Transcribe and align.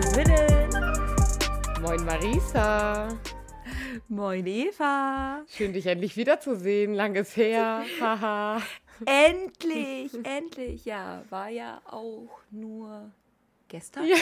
Willen. 0.00 1.82
Moin 1.82 2.04
Marisa. 2.06 3.08
Moin 4.08 4.46
Eva. 4.46 5.44
Schön, 5.46 5.74
dich 5.74 5.86
endlich 5.86 6.16
wiederzusehen. 6.16 6.94
Langes 6.94 7.36
her. 7.36 7.84
Haha. 8.00 8.62
endlich, 9.04 10.12
endlich. 10.24 10.86
Ja, 10.86 11.22
war 11.28 11.50
ja 11.50 11.82
auch 11.84 12.40
nur 12.50 13.10
gestern. 13.68 14.06
Ja. 14.06 14.16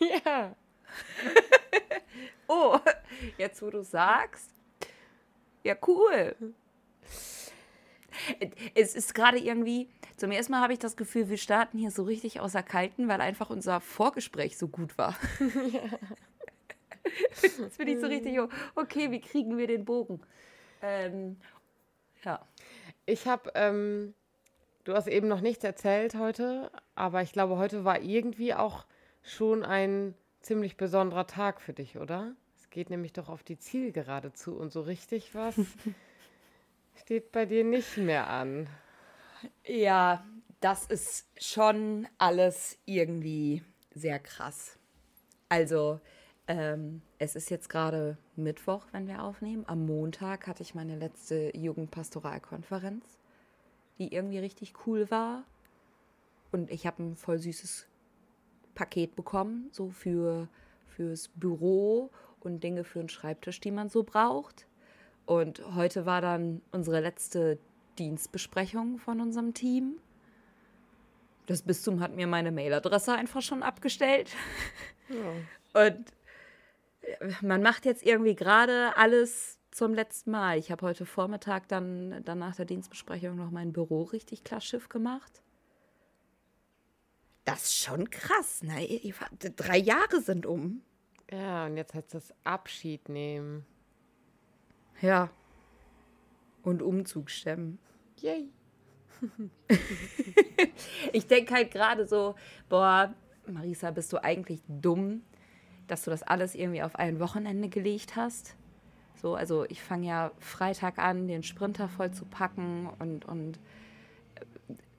ja. 0.24 0.56
oh, 2.48 2.78
jetzt 3.36 3.60
wo 3.60 3.68
du 3.68 3.82
sagst. 3.82 4.50
Ja, 5.62 5.76
cool. 5.86 6.34
Es 8.74 8.94
ist 8.94 9.14
gerade 9.14 9.38
irgendwie, 9.38 9.88
zum 10.20 10.30
ersten 10.30 10.52
Mal 10.52 10.60
habe 10.60 10.74
ich 10.74 10.78
das 10.78 10.96
Gefühl, 10.96 11.30
wir 11.30 11.38
starten 11.38 11.78
hier 11.78 11.90
so 11.90 12.02
richtig 12.02 12.40
außer 12.40 12.62
Kalten, 12.62 13.08
weil 13.08 13.20
einfach 13.20 13.48
unser 13.48 13.80
Vorgespräch 13.80 14.58
so 14.58 14.68
gut 14.68 14.98
war. 14.98 15.16
Ja. 15.72 15.80
Jetzt 17.42 17.78
bin 17.78 17.88
ich 17.88 18.00
so 18.00 18.06
richtig, 18.06 18.38
okay, 18.74 19.10
wie 19.10 19.20
kriegen 19.20 19.56
wir 19.56 19.66
den 19.66 19.84
Bogen? 19.84 20.20
Ähm, 20.82 21.38
ja. 22.22 22.46
Ich 23.06 23.26
habe, 23.26 23.50
ähm, 23.54 24.14
du 24.84 24.94
hast 24.94 25.06
eben 25.06 25.26
noch 25.26 25.40
nichts 25.40 25.64
erzählt 25.64 26.14
heute, 26.14 26.70
aber 26.94 27.22
ich 27.22 27.32
glaube, 27.32 27.56
heute 27.56 27.84
war 27.84 28.00
irgendwie 28.00 28.54
auch 28.54 28.84
schon 29.22 29.64
ein 29.64 30.14
ziemlich 30.40 30.76
besonderer 30.76 31.26
Tag 31.26 31.60
für 31.60 31.72
dich, 31.72 31.98
oder? 31.98 32.34
Es 32.56 32.68
geht 32.70 32.90
nämlich 32.90 33.14
doch 33.14 33.28
auf 33.28 33.42
die 33.42 33.58
Zielgerade 33.58 34.32
zu 34.32 34.54
und 34.56 34.70
so 34.70 34.82
richtig 34.82 35.34
was 35.34 35.54
steht 37.00 37.32
bei 37.32 37.46
dir 37.46 37.64
nicht 37.64 37.96
mehr 37.96 38.28
an. 38.28 38.68
Ja, 39.64 40.24
das 40.60 40.86
ist 40.86 41.26
schon 41.38 42.06
alles 42.18 42.78
irgendwie 42.84 43.62
sehr 43.94 44.18
krass. 44.18 44.78
Also, 45.48 46.00
ähm, 46.46 47.02
es 47.18 47.36
ist 47.36 47.50
jetzt 47.50 47.68
gerade 47.68 48.18
Mittwoch, 48.36 48.86
wenn 48.92 49.06
wir 49.06 49.22
aufnehmen. 49.22 49.64
Am 49.66 49.86
Montag 49.86 50.46
hatte 50.46 50.62
ich 50.62 50.74
meine 50.74 50.96
letzte 50.96 51.56
Jugendpastoralkonferenz, 51.56 53.04
die 53.98 54.12
irgendwie 54.12 54.38
richtig 54.38 54.74
cool 54.86 55.10
war. 55.10 55.44
Und 56.52 56.70
ich 56.70 56.86
habe 56.86 57.02
ein 57.02 57.16
voll 57.16 57.38
süßes 57.38 57.86
Paket 58.74 59.14
bekommen, 59.16 59.68
so 59.72 59.90
für 59.90 60.48
fürs 61.00 61.28
Büro 61.28 62.10
und 62.40 62.62
Dinge 62.62 62.84
für 62.84 62.98
den 62.98 63.08
Schreibtisch, 63.08 63.60
die 63.60 63.70
man 63.70 63.88
so 63.88 64.02
braucht. 64.02 64.66
Und 65.24 65.62
heute 65.74 66.04
war 66.04 66.20
dann 66.20 66.60
unsere 66.72 67.00
letzte 67.00 67.58
Dienstbesprechung 68.00 68.98
von 68.98 69.20
unserem 69.20 69.52
Team. 69.52 70.00
Das 71.46 71.62
Bistum 71.62 72.00
hat 72.00 72.16
mir 72.16 72.26
meine 72.26 72.50
Mailadresse 72.50 73.12
einfach 73.12 73.42
schon 73.42 73.62
abgestellt. 73.62 74.30
Ja. 75.08 75.88
Und 75.88 76.12
äh, 77.02 77.32
man 77.42 77.62
macht 77.62 77.84
jetzt 77.84 78.02
irgendwie 78.04 78.34
gerade 78.34 78.96
alles 78.96 79.58
zum 79.70 79.92
letzten 79.92 80.30
Mal. 80.30 80.58
Ich 80.58 80.70
habe 80.70 80.86
heute 80.86 81.04
Vormittag 81.04 81.68
dann, 81.68 82.24
dann 82.24 82.38
nach 82.38 82.56
der 82.56 82.64
Dienstbesprechung 82.64 83.36
noch 83.36 83.50
mein 83.50 83.72
Büro 83.72 84.02
richtig 84.02 84.44
klar 84.44 84.60
Schiff 84.60 84.88
gemacht. 84.88 85.42
Das 87.44 87.64
ist 87.64 87.76
schon 87.76 88.08
krass, 88.10 88.62
ne? 88.62 89.12
Drei 89.56 89.78
Jahre 89.78 90.20
sind 90.20 90.46
um. 90.46 90.82
Ja, 91.30 91.66
und 91.66 91.76
jetzt 91.76 91.94
heißt 91.94 92.14
das 92.14 92.32
Abschied 92.44 93.08
nehmen. 93.08 93.66
Ja. 95.00 95.30
Und 96.62 96.82
Umzug 96.82 97.30
stemmen. 97.30 97.78
Yay. 98.18 98.50
ich 101.12 101.26
denke 101.26 101.54
halt 101.54 101.70
gerade 101.70 102.06
so, 102.06 102.34
boah, 102.68 103.14
Marisa, 103.46 103.90
bist 103.90 104.12
du 104.12 104.22
eigentlich 104.22 104.60
dumm, 104.68 105.22
dass 105.86 106.04
du 106.04 106.10
das 106.10 106.22
alles 106.22 106.54
irgendwie 106.54 106.82
auf 106.82 106.96
ein 106.96 107.20
Wochenende 107.20 107.68
gelegt 107.68 108.16
hast? 108.16 108.56
So, 109.20 109.34
also 109.34 109.64
ich 109.68 109.82
fange 109.82 110.06
ja 110.06 110.30
Freitag 110.38 110.98
an, 110.98 111.28
den 111.28 111.42
Sprinter 111.42 111.88
voll 111.88 112.10
zu 112.10 112.24
packen 112.24 112.88
und, 112.98 113.26
und 113.26 113.58
äh, 114.36 114.44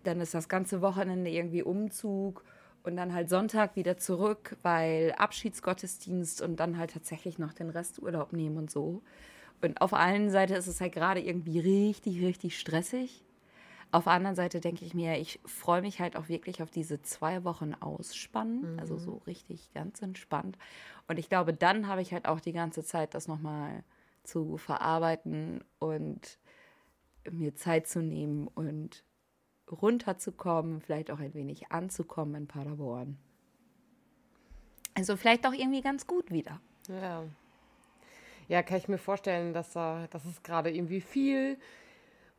dann 0.04 0.22
ist 0.22 0.34
das 0.34 0.48
ganze 0.48 0.82
Wochenende 0.82 1.32
irgendwie 1.32 1.64
Umzug 1.64 2.44
und 2.84 2.96
dann 2.96 3.14
halt 3.14 3.30
Sonntag 3.30 3.76
wieder 3.76 3.98
zurück, 3.98 4.58
weil 4.62 5.14
Abschiedsgottesdienst 5.18 6.42
und 6.42 6.60
dann 6.60 6.78
halt 6.78 6.92
tatsächlich 6.92 7.40
noch 7.40 7.54
den 7.54 7.70
Rest 7.70 8.02
Urlaub 8.02 8.34
nehmen 8.34 8.58
und 8.58 8.72
so. 8.72 9.02
Und 9.62 9.82
auf 9.82 9.92
der 9.92 10.00
einen 10.00 10.30
Seite 10.30 10.56
ist 10.56 10.68
es 10.68 10.82
halt 10.82 10.94
gerade 10.94 11.22
irgendwie 11.22 11.60
richtig, 11.60 12.24
richtig 12.24 12.60
stressig. 12.60 13.24
Auf 13.92 14.06
der 14.06 14.14
anderen 14.14 14.36
Seite 14.36 14.62
denke 14.62 14.86
ich 14.86 14.94
mir, 14.94 15.18
ich 15.20 15.40
freue 15.46 15.82
mich 15.82 16.00
halt 16.00 16.16
auch 16.16 16.30
wirklich 16.30 16.64
auf 16.64 16.72
diese 16.72 17.02
zwei 17.02 17.44
Wochen 17.44 17.74
Ausspannen. 17.74 18.74
Mhm. 18.74 18.80
Also 18.80 18.98
so 18.98 19.22
richtig 19.28 19.72
ganz 19.74 20.02
entspannt. 20.02 20.58
Und 21.08 21.20
ich 21.20 21.30
glaube, 21.30 21.54
dann 21.54 21.88
habe 21.88 22.02
ich 22.02 22.14
halt 22.14 22.28
auch 22.28 22.40
die 22.40 22.54
ganze 22.54 22.84
Zeit, 22.84 23.14
das 23.14 23.28
nochmal 23.28 23.84
zu 24.24 24.58
verarbeiten 24.58 25.64
und 25.80 26.40
mir 27.30 27.56
Zeit 27.56 27.88
zu 27.88 28.02
nehmen 28.02 28.48
und 28.48 29.04
runterzukommen, 29.70 30.82
vielleicht 30.82 31.12
auch 31.12 31.20
ein 31.20 31.34
wenig 31.34 31.72
anzukommen 31.72 32.36
in 32.36 32.48
Paderborn. 32.48 33.18
Also 34.94 35.16
vielleicht 35.16 35.46
auch 35.48 35.54
irgendwie 35.54 35.82
ganz 35.82 36.08
gut 36.08 36.32
wieder. 36.32 36.60
Ja, 36.88 37.24
ja, 38.52 38.62
kann 38.64 38.80
ich 38.80 38.90
mir 38.90 38.98
vorstellen, 38.98 39.54
dass 39.54 39.72
da, 39.72 40.10
das 40.12 40.26
ist 40.26 40.44
gerade 40.44 40.70
irgendwie 40.70 41.00
viel 41.00 41.58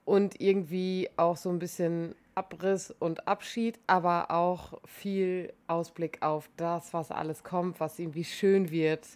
und 0.05 0.43
irgendwie 0.43 1.09
auch 1.17 1.39
so 1.39 1.49
ein 1.49 1.59
bisschen 1.59 2.15
Abriss 2.35 2.91
und 2.91 3.27
Abschied, 3.27 3.79
aber 3.87 4.31
auch 4.31 4.79
viel 4.85 5.55
Ausblick 5.69 6.21
auf 6.21 6.51
das, 6.59 6.93
was 6.93 7.11
alles 7.11 7.45
kommt, 7.45 7.81
was 7.81 7.99
irgendwie 7.99 8.25
schön 8.25 8.71
wird. 8.71 9.07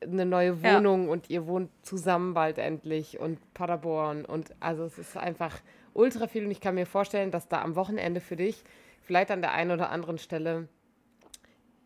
Eine 0.00 0.24
neue 0.24 0.62
Wohnung 0.62 1.06
ja. 1.06 1.10
und 1.10 1.30
ihr 1.30 1.48
wohnt 1.48 1.68
zusammen 1.82 2.32
bald 2.32 2.58
endlich 2.58 3.18
und 3.18 3.52
Paderborn 3.52 4.24
und 4.24 4.54
also 4.60 4.84
es 4.84 4.98
ist 4.98 5.16
einfach 5.16 5.58
ultra 5.94 6.28
viel 6.28 6.44
und 6.44 6.52
ich 6.52 6.60
kann 6.60 6.76
mir 6.76 6.86
vorstellen, 6.86 7.32
dass 7.32 7.48
da 7.48 7.60
am 7.60 7.74
Wochenende 7.74 8.20
für 8.20 8.36
dich 8.36 8.62
vielleicht 9.02 9.32
an 9.32 9.40
der 9.40 9.50
einen 9.50 9.72
oder 9.72 9.90
anderen 9.90 10.18
Stelle 10.18 10.68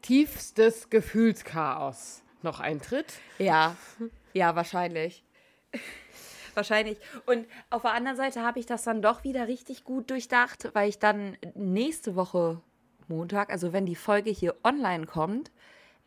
tiefstes 0.03 0.91
Gefühlschaos 0.91 2.23
noch 2.43 2.61
eintritt. 2.61 3.15
Ja, 3.39 3.75
ja, 4.35 4.55
wahrscheinlich. 4.55 5.25
wahrscheinlich. 6.55 6.99
Und 7.25 7.47
auf 7.71 7.83
der 7.83 7.93
anderen 7.93 8.17
Seite 8.17 8.43
habe 8.43 8.59
ich 8.59 8.67
das 8.67 8.83
dann 8.83 9.01
doch 9.01 9.25
wieder 9.25 9.49
richtig 9.49 9.85
gut 9.85 10.11
durchdacht, 10.11 10.71
weil 10.75 10.89
ich 10.89 10.99
dann 10.99 11.37
nächste 11.55 12.17
Woche 12.17 12.61
Montag, 13.09 13.51
also 13.51 13.73
wenn 13.73 13.87
die 13.87 13.97
Folge 13.97 14.31
hier 14.31 14.55
online 14.65 15.07
kommt, 15.07 15.51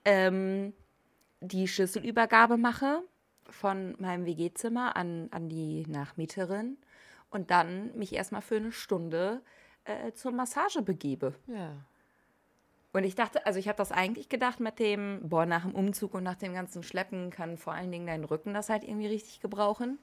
ähm, 0.06 0.74
die 1.42 1.68
Schlüsselübergabe 1.68 2.58
mache 2.58 3.02
von 3.50 3.96
meinem 4.00 4.26
WG-Zimmer 4.26 4.96
an, 4.96 5.30
an 5.32 5.50
die 5.50 5.86
Nachmieterin 5.88 6.78
und 7.30 7.52
dann 7.52 7.96
mich 7.98 8.14
erstmal 8.14 8.42
für 8.42 8.58
eine 8.58 8.72
Stunde 8.72 9.42
äh, 9.86 10.12
zur 10.14 10.32
Massage 10.32 10.82
begebe. 10.82 11.34
Ja. 11.48 11.76
Und 12.98 13.04
ich 13.04 13.14
dachte, 13.14 13.46
also 13.46 13.60
ich 13.60 13.68
habe 13.68 13.78
das 13.78 13.92
eigentlich 13.92 14.28
gedacht 14.28 14.60
mit 14.60 14.80
dem, 14.80 15.20
boah, 15.22 15.46
nach 15.46 15.62
dem 15.62 15.76
Umzug 15.76 16.16
und 16.16 16.24
nach 16.24 16.34
dem 16.34 16.56
ganzen 16.56 16.82
Schleppen 16.82 17.30
kann 17.30 17.60
vor 17.60 17.74
allen 17.74 17.92
Dingen 17.92 18.08
dein 18.08 18.24
Rücken 18.24 18.56
das 18.56 18.70
halt 18.70 18.84
irgendwie 18.84 19.06
richtig 19.06 19.40
gebrauchen. 19.40 20.00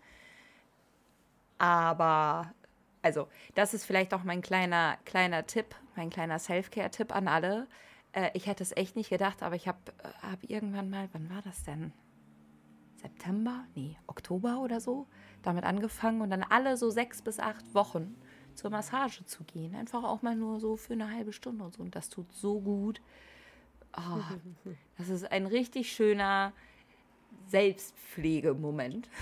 Aber, 1.59 2.53
also, 3.03 3.27
das 3.56 3.75
ist 3.75 3.84
vielleicht 3.84 4.15
auch 4.15 4.22
mein 4.22 4.43
kleiner, 4.43 4.97
kleiner 5.04 5.44
Tipp, 5.44 5.75
mein 5.97 6.09
kleiner 6.09 6.38
Self-Care-Tipp 6.38 7.12
an 7.12 7.27
alle. 7.27 7.66
Äh, 8.13 8.30
ich 8.34 8.47
hätte 8.47 8.63
es 8.63 8.71
echt 8.77 8.95
nicht 8.95 9.10
gedacht, 9.10 9.42
aber 9.42 9.57
ich 9.57 9.66
habe 9.66 9.80
äh, 10.04 10.30
hab 10.30 10.48
irgendwann 10.48 10.89
mal, 10.89 11.09
wann 11.13 11.28
war 11.30 11.42
das 11.42 11.65
denn? 11.65 11.92
September? 12.95 13.65
Nee, 13.74 13.97
Oktober 14.07 14.60
oder 14.60 14.80
so, 14.80 15.09
damit 15.42 15.65
angefangen 15.65 16.21
und 16.21 16.30
dann 16.30 16.45
alle 16.45 16.77
so 16.77 16.91
sechs 16.91 17.22
bis 17.22 17.41
acht 17.41 17.74
Wochen 17.74 18.15
zur 18.54 18.71
Massage 18.71 19.24
zu 19.24 19.45
gehen. 19.45 19.74
Einfach 19.74 20.04
auch 20.04 20.22
mal 20.22 20.36
nur 20.36 20.60
so 20.60 20.77
für 20.77 20.92
eine 20.95 21.10
halbe 21.10 21.33
Stunde 21.33 21.65
und 21.65 21.74
so. 21.74 21.83
Und 21.83 21.95
das 21.95 22.09
tut 22.09 22.33
so 22.33 22.60
gut. 22.60 23.01
Oh, 23.97 24.21
das 24.98 25.09
ist 25.09 25.30
ein 25.30 25.47
richtig 25.47 25.92
schöner 25.92 26.53
Selbstpflegemoment. 27.47 29.09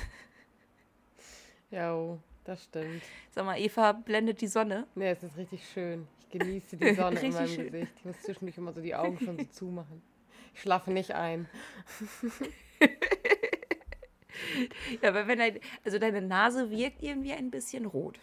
Ja, 1.70 2.18
das 2.44 2.64
stimmt. 2.64 3.02
Sag 3.30 3.46
mal, 3.46 3.58
Eva 3.58 3.92
blendet 3.92 4.42
die 4.42 4.46
Sonne. 4.46 4.86
Nee, 4.94 5.08
es 5.08 5.22
ist 5.22 5.38
richtig 5.38 5.66
schön. 5.72 6.06
Ich 6.20 6.38
genieße 6.38 6.76
die 6.76 6.94
Sonne 6.94 7.18
in 7.20 7.32
meinem 7.32 7.48
schön. 7.48 7.72
Gesicht. 7.72 7.92
Ich 7.96 8.04
muss 8.04 8.20
zwischendurch 8.20 8.58
immer 8.58 8.74
so 8.74 8.82
die 8.82 8.94
Augen 8.94 9.18
schon 9.18 9.38
so 9.38 9.44
zumachen. 9.46 10.02
Ich 10.52 10.60
schlafe 10.60 10.92
nicht 10.92 11.12
ein. 11.12 11.48
ja, 15.00 15.08
aber 15.08 15.26
wenn 15.26 15.38
dein, 15.38 15.60
also 15.82 15.98
deine 15.98 16.20
Nase 16.20 16.70
wirkt 16.70 17.02
irgendwie 17.02 17.32
ein 17.32 17.50
bisschen 17.50 17.86
rot. 17.86 18.18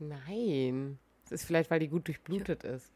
Nein. 0.00 0.98
Das 1.24 1.32
ist 1.32 1.44
vielleicht, 1.44 1.70
weil 1.70 1.78
die 1.80 1.88
gut 1.88 2.08
durchblutet 2.08 2.64
ist. 2.64 2.90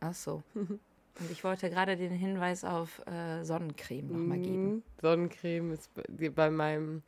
Ach 0.00 0.14
so. 0.14 0.42
Und 0.54 1.30
ich 1.30 1.44
wollte 1.44 1.68
gerade 1.68 1.96
den 1.96 2.12
Hinweis 2.12 2.64
auf 2.64 3.04
äh, 3.06 3.44
Sonnencreme 3.44 4.06
nochmal 4.06 4.38
geben. 4.38 4.74
Mhm. 4.74 4.82
Sonnencreme 5.02 5.72
ist 5.72 5.90
bei 6.34 6.50
meinem 6.50 7.02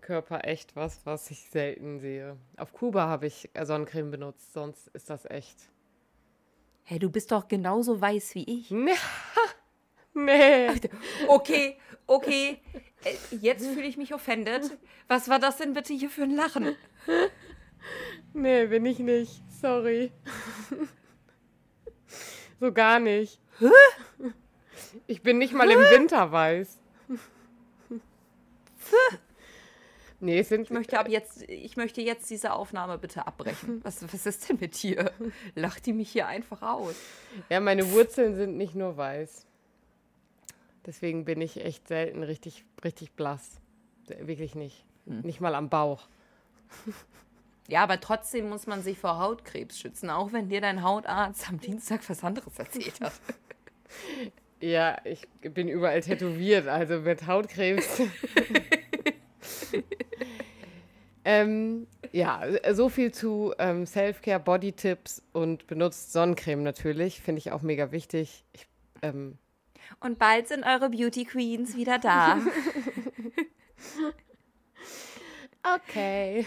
Körper 0.00 0.44
echt 0.44 0.76
was, 0.76 1.04
was 1.04 1.30
ich 1.30 1.50
selten 1.50 1.98
sehe. 1.98 2.36
Auf 2.56 2.72
Kuba 2.72 3.06
habe 3.08 3.26
ich 3.26 3.50
äh, 3.54 3.64
Sonnencreme 3.64 4.10
benutzt, 4.10 4.52
sonst 4.52 4.88
ist 4.88 5.10
das 5.10 5.24
echt. 5.24 5.56
Hey, 6.84 6.98
du 6.98 7.10
bist 7.10 7.32
doch 7.32 7.48
genauso 7.48 8.00
weiß 8.00 8.34
wie 8.34 8.44
ich. 8.44 8.70
Nee. 10.12 10.68
Okay, 11.28 11.78
okay. 12.06 12.60
Äh, 13.04 13.36
Jetzt 13.36 13.64
fühle 13.64 13.86
ich 13.86 13.96
mich 13.96 14.12
offended. 14.12 14.76
Was 15.06 15.28
war 15.28 15.38
das 15.38 15.58
denn 15.58 15.72
bitte 15.72 15.94
hier 15.94 16.10
für 16.10 16.24
ein 16.24 16.34
Lachen? 16.34 16.74
Nee, 18.32 18.66
bin 18.66 18.86
ich 18.86 18.98
nicht. 18.98 19.42
Sorry. 19.60 20.12
So 22.60 22.72
gar 22.72 23.00
nicht. 23.00 23.40
Ich 25.06 25.22
bin 25.22 25.38
nicht 25.38 25.52
mal 25.52 25.70
im 25.70 25.80
Winter 25.80 26.30
weiß. 26.30 26.78
Nee, 30.20 30.42
sind. 30.42 30.62
Ich 30.62 30.70
möchte 30.70 30.98
ab 30.98 31.08
jetzt, 31.08 31.42
ich 31.48 31.76
möchte 31.78 32.02
jetzt 32.02 32.28
diese 32.28 32.52
Aufnahme 32.52 32.98
bitte 32.98 33.26
abbrechen. 33.26 33.80
Was, 33.84 34.02
was 34.12 34.26
ist 34.26 34.48
denn 34.48 34.58
mit 34.60 34.82
dir? 34.82 35.12
Lacht 35.54 35.86
die 35.86 35.94
mich 35.94 36.10
hier 36.10 36.26
einfach 36.26 36.60
aus? 36.60 36.94
Ja, 37.48 37.60
meine 37.60 37.90
Wurzeln 37.92 38.36
sind 38.36 38.56
nicht 38.56 38.74
nur 38.74 38.96
weiß. 38.98 39.46
Deswegen 40.84 41.24
bin 41.24 41.40
ich 41.40 41.64
echt 41.64 41.88
selten 41.88 42.22
richtig, 42.22 42.64
richtig 42.84 43.12
blass. 43.12 43.60
Wirklich 44.06 44.54
nicht. 44.54 44.84
Nicht 45.06 45.40
mal 45.40 45.54
am 45.54 45.70
Bauch. 45.70 46.06
Ja, 47.70 47.84
aber 47.84 48.00
trotzdem 48.00 48.48
muss 48.48 48.66
man 48.66 48.82
sich 48.82 48.98
vor 48.98 49.20
Hautkrebs 49.20 49.78
schützen, 49.78 50.10
auch 50.10 50.32
wenn 50.32 50.48
dir 50.48 50.60
dein 50.60 50.82
Hautarzt 50.82 51.48
am 51.48 51.60
Dienstag 51.60 52.00
was 52.08 52.24
anderes 52.24 52.58
erzählt 52.58 53.00
hat. 53.00 53.12
Ja, 54.62 54.98
ich 55.04 55.26
bin 55.40 55.68
überall 55.68 56.02
tätowiert, 56.02 56.68
also 56.68 57.00
mit 57.00 57.26
Hautkrebs. 57.26 58.02
ähm, 61.24 61.86
ja, 62.12 62.42
so 62.74 62.90
viel 62.90 63.10
zu 63.10 63.54
ähm, 63.58 63.86
Self-Care, 63.86 64.38
Body-Tipps 64.38 65.22
und 65.32 65.66
benutzt 65.66 66.12
Sonnencreme 66.12 66.62
natürlich. 66.62 67.22
Finde 67.22 67.38
ich 67.38 67.52
auch 67.52 67.62
mega 67.62 67.90
wichtig. 67.90 68.44
Ich, 68.52 68.66
ähm, 69.00 69.38
Und 70.00 70.18
bald 70.18 70.46
sind 70.46 70.62
eure 70.62 70.90
Beauty 70.90 71.24
Queens 71.24 71.74
wieder 71.74 71.98
da. 71.98 72.38
Okay. 75.62 76.46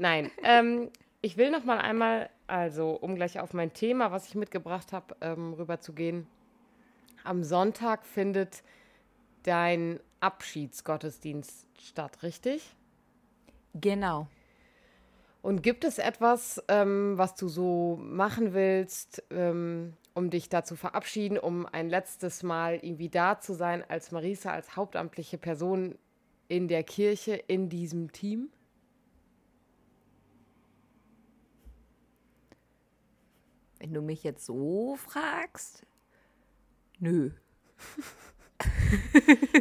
Nein, 0.00 0.30
ähm, 0.42 0.88
ich 1.20 1.36
will 1.36 1.50
noch 1.50 1.64
mal 1.64 1.76
einmal, 1.76 2.30
also 2.46 2.92
um 2.92 3.16
gleich 3.16 3.38
auf 3.38 3.52
mein 3.52 3.74
Thema, 3.74 4.10
was 4.10 4.28
ich 4.28 4.34
mitgebracht 4.34 4.94
habe, 4.94 5.14
ähm, 5.20 5.52
rüberzugehen. 5.52 6.26
Am 7.22 7.44
Sonntag 7.44 8.06
findet 8.06 8.62
dein 9.42 10.00
Abschiedsgottesdienst 10.20 11.66
statt, 11.78 12.22
richtig? 12.22 12.74
genau. 13.74 14.26
Und 15.42 15.62
gibt 15.62 15.84
es 15.84 15.98
etwas, 15.98 16.64
ähm, 16.68 17.18
was 17.18 17.34
du 17.34 17.48
so 17.48 17.98
machen 18.02 18.54
willst, 18.54 19.22
ähm, 19.30 19.92
um 20.14 20.30
dich 20.30 20.48
da 20.48 20.64
zu 20.64 20.76
verabschieden, 20.76 21.36
um 21.36 21.66
ein 21.66 21.90
letztes 21.90 22.42
Mal 22.42 22.76
irgendwie 22.76 23.10
da 23.10 23.38
zu 23.38 23.52
sein 23.52 23.84
als 23.86 24.12
Marisa, 24.12 24.50
als 24.50 24.76
hauptamtliche 24.76 25.36
Person 25.36 25.98
in 26.48 26.68
der 26.68 26.84
Kirche, 26.84 27.34
in 27.34 27.68
diesem 27.68 28.12
Team? 28.12 28.48
Wenn 33.80 33.94
du 33.94 34.02
mich 34.02 34.22
jetzt 34.22 34.44
so 34.46 34.96
fragst, 34.96 35.84
nö. 36.98 37.30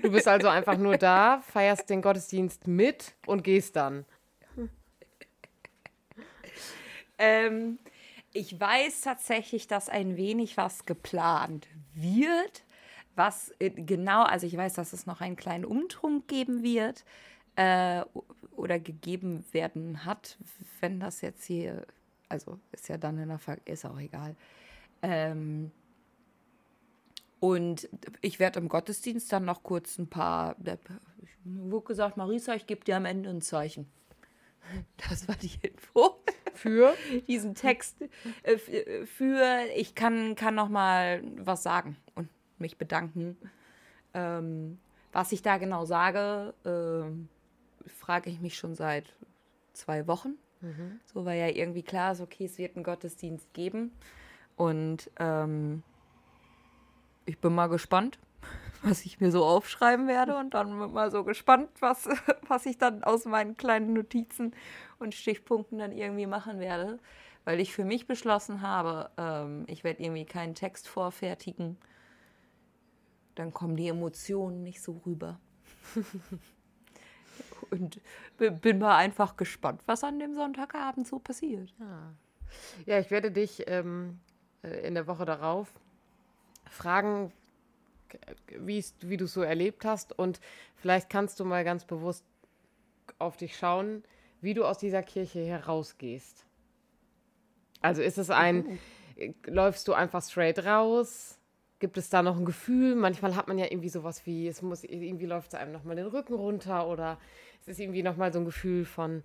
Du 0.04 0.12
bist 0.12 0.28
also 0.28 0.50
einfach 0.50 0.78
nur 0.78 0.98
da, 0.98 1.40
feierst 1.40 1.90
den 1.90 2.02
Gottesdienst 2.02 2.68
mit 2.68 3.16
und 3.26 3.44
gehst 3.46 3.78
dann. 3.78 4.06
Ähm, 7.18 7.80
ich 8.34 8.60
weiß 8.60 9.02
tatsächlich, 9.02 9.68
dass 9.68 9.88
ein 9.88 10.18
wenig 10.18 10.58
was 10.58 10.86
geplant 10.86 11.68
wird. 11.94 12.64
Was 13.16 13.54
äh, 13.60 13.70
genau, 13.70 14.24
also 14.24 14.46
ich 14.46 14.56
weiß, 14.58 14.74
dass 14.74 14.92
es 14.92 15.06
noch 15.06 15.22
einen 15.22 15.38
kleinen 15.38 15.66
Umtrunk 15.66 16.28
geben 16.28 16.62
wird 16.62 17.06
äh, 17.56 18.04
oder 18.56 18.80
gegeben 18.80 19.46
werden 19.54 20.04
hat, 20.04 20.38
wenn 20.82 21.00
das 21.00 21.22
jetzt 21.22 21.46
hier, 21.46 21.86
also 22.30 22.60
ist 22.72 22.88
ja 22.88 22.98
dann 22.98 23.18
in 23.18 23.30
der 23.30 23.40
Ver 23.40 23.58
ist 23.66 23.86
auch 23.86 24.00
egal. 24.00 24.36
Ähm, 25.02 25.72
und 27.40 27.90
ich 28.22 28.40
werde 28.40 28.60
im 28.60 28.68
Gottesdienst 28.68 29.32
dann 29.32 29.46
noch 29.46 29.64
kurz 29.64 29.98
ein 29.98 30.08
paar, 30.08 30.56
ich 31.22 31.30
wurde 31.44 31.86
gesagt, 31.86 32.18
Marisa, 32.18 32.54
ich 32.54 32.68
gebe 32.68 32.84
dir 32.84 32.98
am 32.98 33.06
Ende 33.06 33.30
ein 33.30 33.42
Zeichen. 33.42 33.88
Das 35.10 35.28
war 35.28 35.36
die 35.36 35.58
Info 35.62 36.22
Für? 36.54 36.94
diesen 37.28 37.56
Text 37.56 37.96
äh, 38.44 38.54
äh, 38.54 39.06
für, 39.06 39.66
ich 39.76 39.96
kann, 39.96 40.36
kann 40.36 40.54
noch 40.54 40.70
mal 40.70 41.24
was 41.38 41.64
sagen 41.64 41.98
und 42.14 42.30
mich 42.60 42.78
bedanken. 42.78 43.38
Ähm, 44.14 44.78
was 45.12 45.32
ich 45.32 45.42
da 45.42 45.58
genau 45.58 45.86
sage, 45.86 46.54
ähm, 46.66 47.30
frage 47.88 48.30
ich 48.30 48.42
mich 48.42 48.58
schon 48.58 48.76
seit 48.76 49.16
zwei 49.74 50.06
Wochen. 50.08 50.36
So, 51.06 51.26
weil 51.26 51.40
ja 51.40 51.48
irgendwie 51.48 51.84
klar 51.84 52.12
ist, 52.12 52.22
okay, 52.22 52.46
es 52.46 52.58
wird 52.58 52.76
einen 52.76 52.84
Gottesdienst 52.84 53.54
geben. 53.54 53.92
Und 54.56 55.10
ähm, 55.20 55.84
ich 57.26 57.40
bin 57.40 57.56
mal 57.56 57.68
gespannt, 57.68 58.20
was 58.84 59.06
ich 59.06 59.20
mir 59.20 59.32
so 59.32 59.46
aufschreiben 59.46 60.08
werde. 60.08 60.38
Und 60.38 60.54
dann 60.54 60.78
bin 60.78 60.92
mal 60.92 61.12
so 61.12 61.24
gespannt, 61.24 61.70
was, 61.80 62.10
was 62.48 62.66
ich 62.66 62.78
dann 62.78 63.04
aus 63.04 63.26
meinen 63.26 63.56
kleinen 63.56 63.94
Notizen 63.94 64.54
und 65.00 65.16
Stichpunkten 65.16 65.78
dann 65.80 65.92
irgendwie 65.92 66.28
machen 66.28 66.60
werde. 66.60 67.00
Weil 67.46 67.62
ich 67.62 67.74
für 67.74 67.86
mich 67.86 68.06
beschlossen 68.06 68.62
habe, 68.62 69.10
ähm, 69.18 69.64
ich 69.68 69.84
werde 69.84 70.04
irgendwie 70.04 70.26
keinen 70.26 70.56
Text 70.56 70.88
vorfertigen. 70.88 71.78
Dann 73.36 73.54
kommen 73.54 73.78
die 73.78 73.88
Emotionen 73.88 74.64
nicht 74.64 74.82
so 74.82 75.02
rüber. 75.06 75.40
und 77.72 78.00
bin 78.62 78.80
mal 78.80 78.98
einfach 78.98 79.38
gespannt, 79.38 79.82
was 79.86 80.04
an 80.04 80.20
dem 80.20 80.34
Sonntagabend 80.34 81.08
so 81.08 81.20
passiert. 81.20 81.74
Ja, 82.86 83.00
ich 83.00 83.12
werde 83.12 83.32
dich 83.32 83.64
ähm, 83.68 84.20
äh, 84.64 84.88
in 84.88 84.96
der 84.96 85.08
Woche 85.08 85.26
darauf 85.26 85.72
fragen, 86.70 87.32
wie 88.58 89.18
du 89.18 89.26
es 89.26 89.34
so 89.34 89.42
erlebt 89.42 89.86
hast. 89.86 90.18
Und 90.18 90.40
vielleicht 90.76 91.10
kannst 91.10 91.40
du 91.40 91.46
mal 91.46 91.64
ganz 91.64 91.86
bewusst 91.86 92.26
auf 93.18 93.38
dich 93.38 93.58
schauen, 93.58 94.04
wie 94.42 94.54
du 94.54 94.66
aus 94.66 94.78
dieser 94.78 95.04
Kirche 95.04 95.46
herausgehst. 95.46 96.46
Also 97.82 98.02
ist 98.02 98.18
es 98.18 98.30
ein, 98.30 98.80
äh, 99.16 99.34
läufst 99.46 99.88
du 99.88 99.94
einfach 99.94 100.22
straight 100.22 100.66
raus? 100.66 101.39
Gibt 101.80 101.98
es 101.98 102.10
da 102.10 102.22
noch 102.22 102.38
ein 102.38 102.46
Gefühl? 102.46 102.96
Manchmal 102.96 103.36
hat 103.36 103.48
man 103.48 103.58
ja 103.58 103.66
irgendwie 103.66 103.90
sowas 103.90 104.26
wie, 104.26 104.48
es 104.48 104.62
muss, 104.62 104.84
irgendwie 104.84 105.26
läuft 105.26 105.54
es 105.54 105.60
einem 105.60 105.72
nochmal 105.72 105.96
den 105.96 106.08
Rücken 106.08 106.34
runter 106.34 106.88
oder 106.88 107.18
es 107.62 107.70
ist 107.70 107.80
irgendwie 107.80 108.04
nochmal 108.04 108.34
so 108.34 108.40
ein 108.40 108.46
Gefühl 108.46 108.84
von, 108.84 109.24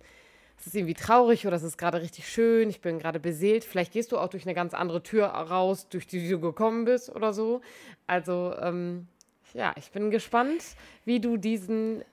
es 0.57 0.67
ist 0.67 0.75
irgendwie 0.75 0.93
traurig 0.93 1.45
oder 1.45 1.57
es 1.57 1.63
ist 1.63 1.77
gerade 1.77 2.01
richtig 2.01 2.29
schön, 2.29 2.69
ich 2.69 2.79
bin 2.79 2.97
gerade 2.97 3.19
beseelt. 3.19 3.65
Vielleicht 3.65 3.91
gehst 3.91 4.11
du 4.11 4.17
auch 4.17 4.29
durch 4.29 4.45
eine 4.45 4.53
ganz 4.53 4.73
andere 4.73 5.03
Tür 5.03 5.25
raus, 5.25 5.89
durch 5.89 6.07
die 6.07 6.29
du 6.29 6.39
gekommen 6.39 6.85
bist 6.85 7.13
oder 7.13 7.33
so. 7.33 7.61
Also, 8.07 8.55
ähm, 8.61 9.07
ja, 9.53 9.73
ich 9.77 9.91
bin 9.91 10.09
gespannt, 10.09 10.63
wie 11.03 11.19
du 11.19 11.37
diesen, 11.37 12.03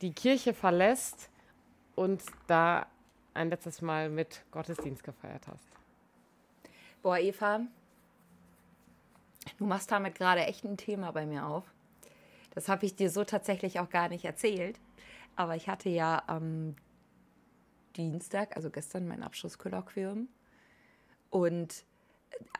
die 0.00 0.12
Kirche 0.12 0.54
verlässt 0.54 1.30
und 1.94 2.22
da 2.46 2.86
ein 3.34 3.50
letztes 3.50 3.82
Mal 3.82 4.10
mit 4.10 4.42
Gottesdienst 4.50 5.02
gefeiert 5.02 5.46
hast. 5.48 5.66
Boah, 7.02 7.18
Eva, 7.18 7.62
du 9.58 9.66
machst 9.66 9.90
damit 9.90 10.14
gerade 10.14 10.42
echt 10.42 10.64
ein 10.64 10.76
Thema 10.76 11.12
bei 11.12 11.26
mir 11.26 11.46
auf. 11.46 11.64
Das 12.54 12.68
habe 12.68 12.86
ich 12.86 12.94
dir 12.94 13.10
so 13.10 13.24
tatsächlich 13.24 13.80
auch 13.80 13.90
gar 13.90 14.08
nicht 14.08 14.24
erzählt. 14.24 14.78
Aber 15.36 15.56
ich 15.56 15.68
hatte 15.68 15.88
ja 15.88 16.22
am 16.26 16.76
Dienstag, 17.96 18.56
also 18.56 18.70
gestern, 18.70 19.08
mein 19.08 19.22
Abschlusskolloquium. 19.22 20.28
Und 21.30 21.84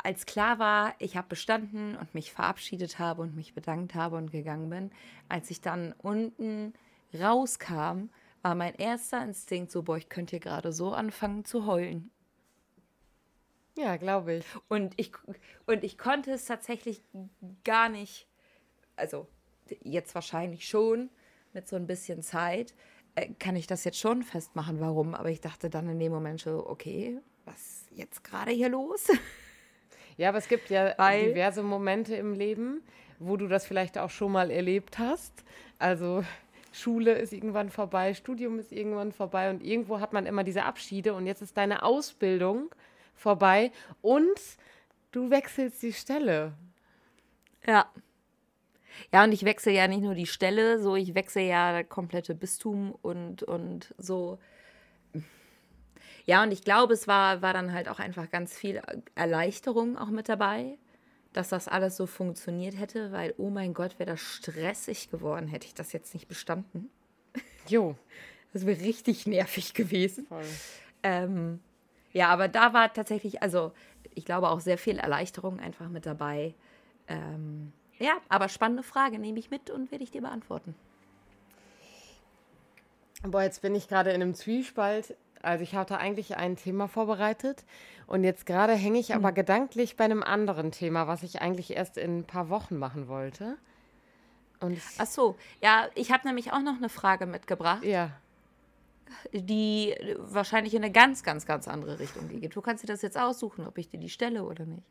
als 0.03 0.27
klar 0.27 0.59
war, 0.59 0.95
ich 0.99 1.17
habe 1.17 1.29
bestanden 1.29 1.97
und 1.97 2.15
mich 2.15 2.33
verabschiedet 2.33 2.99
habe 2.99 3.23
und 3.23 3.37
mich 3.37 3.55
bedankt 3.55 3.95
habe 3.95 4.17
und 4.17 4.31
gegangen 4.31 4.71
bin, 4.71 4.91
als 5.29 5.51
ich 5.51 5.61
dann 5.61 5.95
unten 5.99 6.73
rauskam, 7.15 8.09
war 8.43 8.55
mein 8.55 8.75
erster 8.75 9.23
Instinkt 9.23 9.71
so, 9.71 9.83
boah, 9.83 9.97
ich 9.97 10.09
könnte 10.09 10.33
hier 10.33 10.41
gerade 10.41 10.73
so 10.73 10.93
anfangen 10.93 11.45
zu 11.45 11.67
heulen. 11.67 12.11
Ja, 13.77 13.97
glaube 13.97 14.35
ich. 14.35 14.45
Und 14.69 14.95
ich, 14.97 15.13
und 15.67 15.83
ich 15.85 15.97
konnte 15.99 16.31
es 16.33 16.45
tatsächlich 16.45 17.03
gar 17.65 17.89
nicht, 17.89 18.27
also 18.97 19.27
jetzt 19.83 20.15
wahrscheinlich 20.15 20.69
schon, 20.69 21.11
mit 21.55 21.69
so 21.69 21.77
ein 21.77 21.87
bisschen 21.87 22.23
Zeit, 22.23 22.75
äh, 23.15 23.29
kann 23.39 23.57
ich 23.57 23.67
das 23.67 23.85
jetzt 23.85 23.99
schon 23.99 24.23
festmachen, 24.23 24.81
warum. 24.81 25.15
Aber 25.15 25.31
ich 25.31 25.41
dachte 25.41 25.69
dann 25.71 25.89
in 25.89 25.99
dem 25.99 26.13
Moment 26.13 26.41
so, 26.41 26.67
okay, 26.67 27.19
was 27.45 27.57
ist 27.57 27.91
jetzt 27.93 28.25
gerade 28.25 28.51
hier 28.53 28.69
los? 28.69 29.09
Ja, 30.19 30.29
aber 30.29 30.37
es 30.39 30.47
gibt 30.49 30.69
ja 30.69 30.93
Weil- 30.99 31.29
diverse 31.31 31.63
Momente 31.63 32.15
im 32.15 32.35
Leben, 32.35 32.83
wo 33.19 33.39
du 33.39 33.49
das 33.49 33.65
vielleicht 33.67 33.97
auch 33.97 34.11
schon 34.11 34.31
mal 34.31 34.51
erlebt 34.51 34.99
hast. 34.99 35.33
Also 35.79 36.23
Schule 36.71 37.13
ist 37.15 37.33
irgendwann 37.33 37.71
vorbei, 37.71 38.13
Studium 38.13 38.59
ist 38.59 38.73
irgendwann 38.73 39.13
vorbei 39.13 39.49
und 39.49 39.65
irgendwo 39.65 40.01
hat 40.01 40.13
man 40.13 40.27
immer 40.27 40.45
diese 40.45 40.65
Abschiede 40.65 41.15
und 41.15 41.27
jetzt 41.27 41.41
ist 41.41 41.57
deine 41.57 41.83
Ausbildung 41.83 42.71
vorbei 43.23 43.73
und 44.03 44.39
du 45.13 45.31
wechselst 45.31 45.83
die 45.83 45.93
Stelle. 45.93 46.53
Ja. 47.67 47.87
Ja, 49.13 49.25
und 49.25 49.33
ich 49.33 49.45
wechsle 49.45 49.73
ja 49.73 49.89
nicht 49.89 50.03
nur 50.03 50.15
die 50.15 50.27
Stelle, 50.27 50.81
so 50.81 50.97
ich 50.97 51.15
wechsle 51.15 51.43
ja 51.43 51.81
das 51.81 51.89
komplette 51.89 52.35
Bistum 52.35 52.95
und, 53.01 53.43
und 53.43 53.95
so. 53.97 54.39
Ja, 56.25 56.43
und 56.43 56.53
ich 56.53 56.63
glaube, 56.63 56.95
es 56.95 57.09
war, 57.09 57.43
war 57.43 57.53
dann 57.53 57.73
halt 57.73 57.89
auch 57.89 57.99
einfach 57.99 58.31
ganz 58.31 58.55
viel 58.57 58.81
Erleichterung 59.15 59.97
auch 59.97 60.11
mit 60.11 60.29
dabei, 60.29 60.79
dass 61.33 61.49
das 61.49 61.69
alles 61.69 61.97
so 61.97 62.07
funktioniert 62.07 62.79
hätte, 62.79 63.13
weil, 63.13 63.35
oh 63.39 63.51
mein 63.51 63.75
Gott, 63.75 63.99
wäre 63.99 64.11
das 64.11 64.21
stressig 64.21 65.11
geworden, 65.11 65.49
hätte 65.49 65.67
ich 65.67 65.75
das 65.75 65.93
jetzt 65.93 66.15
nicht 66.15 66.29
bestanden. 66.29 66.91
Jo. 67.67 67.97
Das 68.53 68.67
wäre 68.67 68.81
richtig 68.81 69.27
nervig 69.27 69.73
gewesen. 69.73 70.27
Ähm, 71.03 71.61
ja, 72.13 72.29
aber 72.29 72.49
da 72.49 72.73
war 72.73 72.93
tatsächlich, 72.93 73.43
also 73.43 73.73
ich 74.15 74.25
glaube 74.25 74.49
auch 74.49 74.61
sehr 74.61 74.79
viel 74.79 74.99
Erleichterung 74.99 75.61
einfach 75.61 75.89
mit 75.89 76.07
dabei. 76.07 76.55
Ähm, 77.09 77.73
ja, 77.99 78.13
aber 78.29 78.49
spannende 78.49 78.83
Frage 78.83 79.19
nehme 79.19 79.39
ich 79.39 79.51
mit 79.51 79.71
und 79.71 79.91
werde 79.91 80.05
ich 80.05 80.11
dir 80.11 80.23
beantworten. 80.23 80.75
Boah, 83.23 83.43
jetzt 83.43 83.63
bin 83.63 83.75
ich 83.75 83.89
gerade 83.89 84.11
in 84.11 84.21
einem 84.21 84.35
Zwiespalt. 84.35 85.17
Also 85.43 85.63
ich 85.63 85.75
hatte 85.75 85.99
eigentlich 85.99 86.37
ein 86.37 86.57
Thema 86.57 86.87
vorbereitet 86.87 87.65
und 88.07 88.25
jetzt 88.25 88.47
gerade 88.47 88.75
hänge 88.75 88.99
ich 88.99 89.15
aber 89.15 89.29
hm. 89.29 89.35
gedanklich 89.35 89.97
bei 89.97 90.05
einem 90.05 90.23
anderen 90.23 90.71
Thema, 90.71 91.09
was 91.09 91.23
ich 91.23 91.41
eigentlich 91.41 91.75
erst 91.75 91.97
in 91.97 92.19
ein 92.19 92.25
paar 92.25 92.49
Wochen 92.49 92.79
machen 92.79 93.09
wollte. 93.09 93.57
Und 94.61 94.81
Ach 94.99 95.07
so, 95.07 95.37
ja, 95.61 95.89
ich 95.97 96.13
habe 96.13 96.27
nämlich 96.27 96.53
auch 96.53 96.61
noch 96.61 96.77
eine 96.77 96.89
Frage 96.89 97.27
mitgebracht. 97.27 97.83
Ja. 97.83 98.11
Die 99.33 99.95
wahrscheinlich 100.19 100.75
in 100.75 100.83
eine 100.83 100.93
ganz, 100.93 101.23
ganz, 101.23 101.47
ganz 101.47 101.69
andere 101.69 101.99
Richtung 101.99 102.29
geht. 102.29 102.55
Du 102.55 102.61
kannst 102.61 102.83
dir 102.83 102.89
das 102.89 103.03
jetzt 103.03 103.19
aussuchen, 103.19 103.67
ob 103.67 103.79
ich 103.79 103.89
dir 103.89 103.99
die 103.99 104.09
stelle 104.09 104.45
oder 104.45 104.65
nicht. 104.67 104.87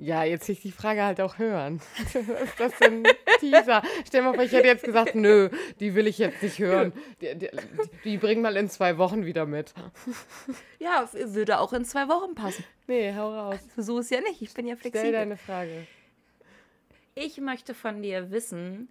Ja, 0.00 0.22
jetzt 0.22 0.46
will 0.46 0.54
ich 0.54 0.62
die 0.62 0.70
Frage 0.70 1.02
halt 1.02 1.20
auch 1.20 1.38
hören. 1.38 1.80
Was 1.98 2.14
ist 2.14 2.60
das 2.60 2.72
ein 2.82 3.02
Teaser? 3.40 3.82
Stell 4.06 4.22
mal 4.22 4.32
vor, 4.32 4.44
ich 4.44 4.52
hätte 4.52 4.68
jetzt 4.68 4.84
gesagt, 4.84 5.16
nö, 5.16 5.50
die 5.80 5.96
will 5.96 6.06
ich 6.06 6.18
jetzt 6.18 6.40
nicht 6.40 6.60
hören. 6.60 6.92
Die, 7.20 7.36
die, 7.36 7.50
die 8.04 8.16
bring 8.16 8.40
mal 8.40 8.56
in 8.56 8.70
zwei 8.70 8.96
Wochen 8.96 9.26
wieder 9.26 9.44
mit. 9.44 9.74
Ja, 10.78 11.08
würde 11.12 11.58
auch 11.58 11.72
in 11.72 11.84
zwei 11.84 12.06
Wochen 12.06 12.36
passen. 12.36 12.64
Nee, 12.86 13.12
hau 13.16 13.34
raus. 13.34 13.58
So 13.76 13.98
ist 13.98 14.12
ja 14.12 14.20
nicht, 14.20 14.40
ich 14.40 14.54
bin 14.54 14.68
ja 14.68 14.76
flexibel. 14.76 15.00
Stell 15.00 15.12
deine 15.12 15.36
Frage. 15.36 15.88
Ich 17.16 17.40
möchte 17.40 17.74
von 17.74 18.00
dir 18.00 18.30
wissen, 18.30 18.88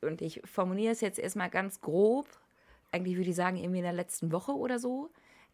und 0.00 0.22
ich 0.22 0.40
formuliere 0.44 0.92
es 0.92 1.00
jetzt 1.00 1.18
erstmal 1.18 1.50
ganz 1.50 1.80
grob, 1.80 2.28
eigentlich 2.90 3.16
würde 3.16 3.30
ich 3.30 3.36
sagen, 3.36 3.56
irgendwie 3.56 3.78
in 3.78 3.84
der 3.84 3.92
letzten 3.92 4.32
Woche 4.32 4.52
oder 4.52 4.78
so, 4.78 5.10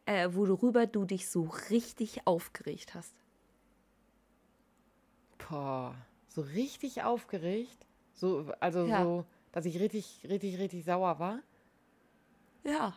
äh, 0.07 0.29
worüber 0.33 0.87
du 0.87 1.05
dich 1.05 1.29
so 1.29 1.49
richtig 1.71 2.27
aufgeregt 2.27 2.95
hast. 2.95 3.15
Boah, 5.49 5.95
so 6.29 6.43
richtig 6.43 7.03
aufgeregt. 7.03 7.87
So, 8.15 8.53
also 8.61 8.87
ja. 8.87 9.03
so, 9.03 9.25
dass 9.53 9.67
ich 9.67 9.79
richtig, 9.81 10.27
richtig, 10.29 10.59
richtig 10.59 10.85
sauer 10.85 11.19
war. 11.19 11.41
Ja. 12.63 12.97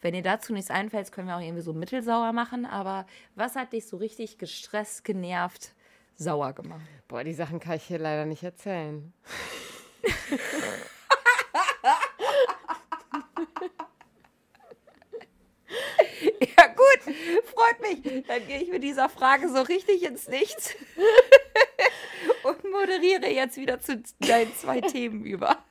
Wenn 0.00 0.14
dir 0.14 0.22
dazu 0.22 0.52
nichts 0.52 0.70
einfällt, 0.70 1.12
können 1.12 1.28
wir 1.28 1.36
auch 1.36 1.40
irgendwie 1.40 1.62
so 1.62 1.74
mittelsauer 1.74 2.32
machen. 2.32 2.64
Aber 2.64 3.06
was 3.34 3.54
hat 3.54 3.72
dich 3.72 3.86
so 3.86 3.98
richtig 3.98 4.38
gestresst, 4.38 5.04
genervt, 5.04 5.74
sauer 6.16 6.52
gemacht? 6.54 6.80
Boah, 7.06 7.22
die 7.22 7.34
Sachen 7.34 7.60
kann 7.60 7.76
ich 7.76 7.84
hier 7.84 7.98
leider 7.98 8.24
nicht 8.24 8.42
erzählen. 8.42 9.12
ja, 16.56 16.66
gut, 16.68 17.14
mich. 17.90 18.26
Dann 18.26 18.46
gehe 18.46 18.62
ich 18.62 18.70
mit 18.70 18.82
dieser 18.82 19.08
Frage 19.08 19.48
so 19.48 19.60
richtig 19.62 20.04
ins 20.04 20.28
Nichts 20.28 20.76
und 22.44 22.64
moderiere 22.70 23.28
jetzt 23.30 23.56
wieder 23.56 23.80
zu 23.80 24.02
deinen 24.20 24.54
zwei 24.54 24.80
Themen 24.80 25.24
über. 25.24 25.64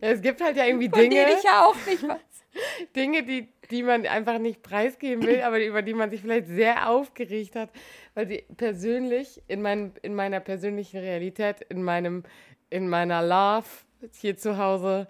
Ja, 0.00 0.08
es 0.10 0.22
gibt 0.22 0.40
halt 0.40 0.56
ja 0.56 0.66
irgendwie 0.66 0.88
Von 0.88 1.00
Dinge. 1.00 1.14
Denen 1.14 1.38
ich 1.38 1.44
ja 1.44 1.64
auch 1.64 1.76
nicht 1.86 2.06
weiß. 2.06 2.20
Dinge, 2.96 3.22
die, 3.22 3.48
die 3.70 3.82
man 3.82 4.06
einfach 4.06 4.38
nicht 4.38 4.62
preisgeben 4.62 5.26
will, 5.26 5.42
aber 5.42 5.64
über 5.64 5.82
die 5.82 5.94
man 5.94 6.10
sich 6.10 6.20
vielleicht 6.20 6.46
sehr 6.46 6.88
aufgeregt 6.88 7.56
hat, 7.56 7.70
weil 8.14 8.28
sie 8.28 8.44
persönlich 8.56 9.42
in, 9.48 9.62
mein, 9.62 9.92
in 10.02 10.14
meiner 10.14 10.40
persönlichen 10.40 11.00
Realität, 11.00 11.62
in 11.68 11.82
meinem, 11.82 12.22
in 12.70 12.88
meiner 12.88 13.22
Love 13.22 13.66
hier 14.12 14.36
zu 14.36 14.58
Hause, 14.58 15.08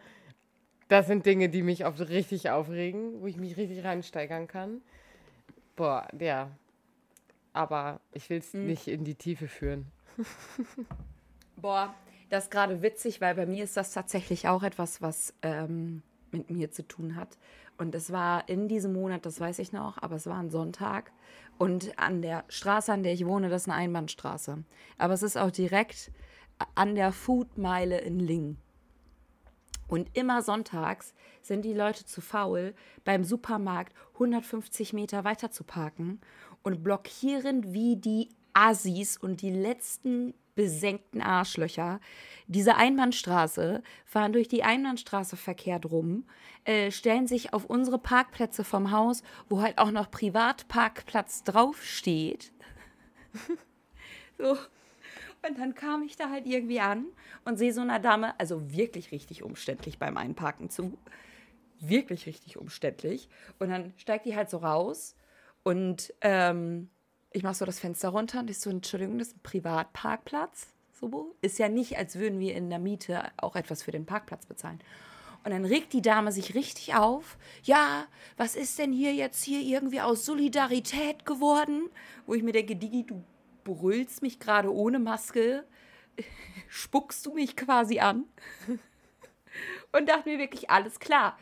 das 0.89 1.07
sind 1.07 1.27
Dinge, 1.27 1.49
die 1.49 1.63
mich 1.63 1.87
oft 1.87 2.01
richtig 2.09 2.51
aufregen, 2.51 3.21
wo 3.21 3.27
ich 3.27 3.37
mich 3.37 3.57
richtig 3.57 3.85
reinsteigern 3.85 4.47
kann. 4.47 4.83
Boah, 5.77 6.07
ja. 6.19 6.51
Aber 7.53 8.01
ich 8.13 8.31
will 8.31 8.39
es 8.39 8.53
mhm. 8.53 8.67
nicht 8.67 8.89
in 8.89 9.05
die 9.05 9.15
Tiefe 9.15 9.49
führen. 9.49 9.87
Boah, 11.57 11.95
das 12.31 12.45
ist 12.45 12.51
gerade 12.51 12.83
witzig, 12.83 13.21
weil 13.21 13.35
bei 13.35 13.47
mir 13.47 13.65
ist 13.65 13.77
das 13.77 13.93
tatsächlich 13.93 14.49
auch 14.49 14.63
etwas, 14.63 15.03
was 15.03 15.35
ähm, 15.43 16.03
mit 16.31 16.51
mir 16.51 16.71
zu 16.71 16.87
tun 16.87 17.17
hat. 17.17 17.39
Und 17.77 17.95
es 17.95 18.13
war 18.13 18.49
in 18.49 18.69
diesem 18.69 18.93
Monat, 18.93 19.27
das 19.27 19.41
weiß 19.41 19.59
ich 19.59 19.73
noch, 19.73 20.01
aber 20.01 20.17
es 20.17 20.27
war 20.27 20.39
ein 20.39 20.51
Sonntag. 20.51 21.13
Und 21.59 21.99
an 21.99 22.23
der 22.23 22.45
Straße, 22.49 22.93
an 22.93 23.03
der 23.03 23.13
ich 23.13 23.27
wohne, 23.27 23.49
das 23.49 23.63
ist 23.63 23.69
eine 23.69 23.79
Einbahnstraße. 23.79 24.65
Aber 24.99 25.15
es 25.15 25.23
ist 25.23 25.37
auch 25.37 25.51
direkt 25.51 26.11
an 26.75 26.95
der 26.95 27.13
Foodmeile 27.13 27.99
in 28.01 28.21
Lingen. 28.21 28.59
Und 29.89 30.09
immer 30.17 30.43
sonntags 30.43 31.15
sind 31.43 31.65
die 31.65 31.75
Leute 31.75 32.05
zu 32.05 32.21
faul, 32.21 32.75
beim 33.05 33.25
Supermarkt 33.25 33.95
150 34.15 34.93
Meter 34.93 35.25
weiter 35.25 35.51
zu 35.51 35.65
parken 35.65 36.21
und 36.63 36.83
blockieren 36.83 37.73
wie 37.73 37.97
die 37.97 38.29
Assis 38.55 39.17
und 39.17 39.43
die 39.43 39.51
letzten 39.51 40.35
besenkten 40.55 41.21
Arschlöcher 41.21 42.01
diese 42.47 42.77
Einbahnstraße, 42.77 43.83
fahren 44.05 44.33
durch 44.33 44.49
die 44.49 44.63
Einbahnstraße 44.63 45.37
verkehrt 45.37 45.87
rum, 45.87 46.25
äh, 46.65 46.91
stellen 46.91 47.27
sich 47.27 47.53
auf 47.53 47.65
unsere 47.65 47.99
Parkplätze 47.99 48.65
vom 48.65 48.91
Haus, 48.91 49.23
wo 49.49 49.61
halt 49.61 49.79
auch 49.79 49.91
noch 49.91 50.11
Privatparkplatz 50.11 51.43
draufsteht. 51.45 52.53
so. 54.39 54.57
Und 55.47 55.59
dann 55.59 55.75
kam 55.75 56.03
ich 56.03 56.17
da 56.17 56.31
halt 56.31 56.47
irgendwie 56.47 56.81
an 56.81 57.07
und 57.45 57.59
sehe 57.59 57.73
so 57.73 57.83
einer 57.83 58.01
Dame, 58.01 58.39
also 58.41 58.73
wirklich 58.73 59.13
richtig 59.13 59.43
umständlich 59.43 59.99
beim 59.99 60.17
Einparken 60.17 60.71
zu. 60.71 60.97
Wirklich 61.81 62.27
richtig 62.27 62.57
umständlich. 62.57 63.29
Und 63.59 63.69
dann 63.69 63.93
steigt 63.97 64.27
die 64.27 64.37
halt 64.37 64.49
so 64.49 64.59
raus 64.59 65.17
und 65.63 66.15
ähm, 66.23 66.89
ich 67.31 67.43
mache 67.43 67.55
so 67.55 67.65
das 67.65 67.81
Fenster 67.81 68.11
runter 68.11 68.41
und 68.41 68.51
ich 68.51 68.59
so, 68.59 68.71
Entschuldigung, 68.71 69.19
das 69.19 69.29
ist 69.29 69.37
ein 69.37 69.43
Privatparkplatz. 69.43 70.69
So, 70.93 71.35
ist 71.43 71.59
ja 71.59 71.69
nicht, 71.69 71.99
als 71.99 72.17
würden 72.19 72.39
wir 72.39 72.55
in 72.55 72.71
der 72.71 72.79
Miete 72.79 73.25
auch 73.37 73.57
etwas 73.57 73.83
für 73.83 73.91
den 73.91 74.07
Parkplatz 74.07 74.47
bezahlen. 74.47 74.81
Und 75.45 75.51
dann 75.51 75.65
regt 75.67 75.93
die 75.93 76.01
Dame 76.01 76.33
sich 76.33 76.55
richtig 76.55 76.95
auf. 76.95 77.37
Ja, 77.65 78.07
was 78.39 78.57
ist 78.57 78.79
denn 78.79 78.93
hier 78.93 79.13
jetzt 79.13 79.45
hier 79.45 79.61
irgendwie 79.61 80.01
aus 80.01 80.25
Solidarität 80.25 81.27
geworden? 81.27 81.91
Wo 82.27 82.33
ich 82.33 82.43
mir 82.43 82.53
denke, 82.53 82.77
Digi, 82.77 83.05
du 83.05 83.23
brüllst 83.65 84.23
mich 84.23 84.39
gerade 84.39 84.73
ohne 84.73 84.99
Maske. 84.99 85.65
Spuckst 86.69 87.27
du 87.27 87.35
mich 87.35 87.57
quasi 87.57 88.01
an? 88.01 88.25
Und 89.93 90.09
dachte 90.09 90.29
mir 90.29 90.39
wirklich, 90.39 90.71
alles 90.71 90.99
klar. 91.01 91.39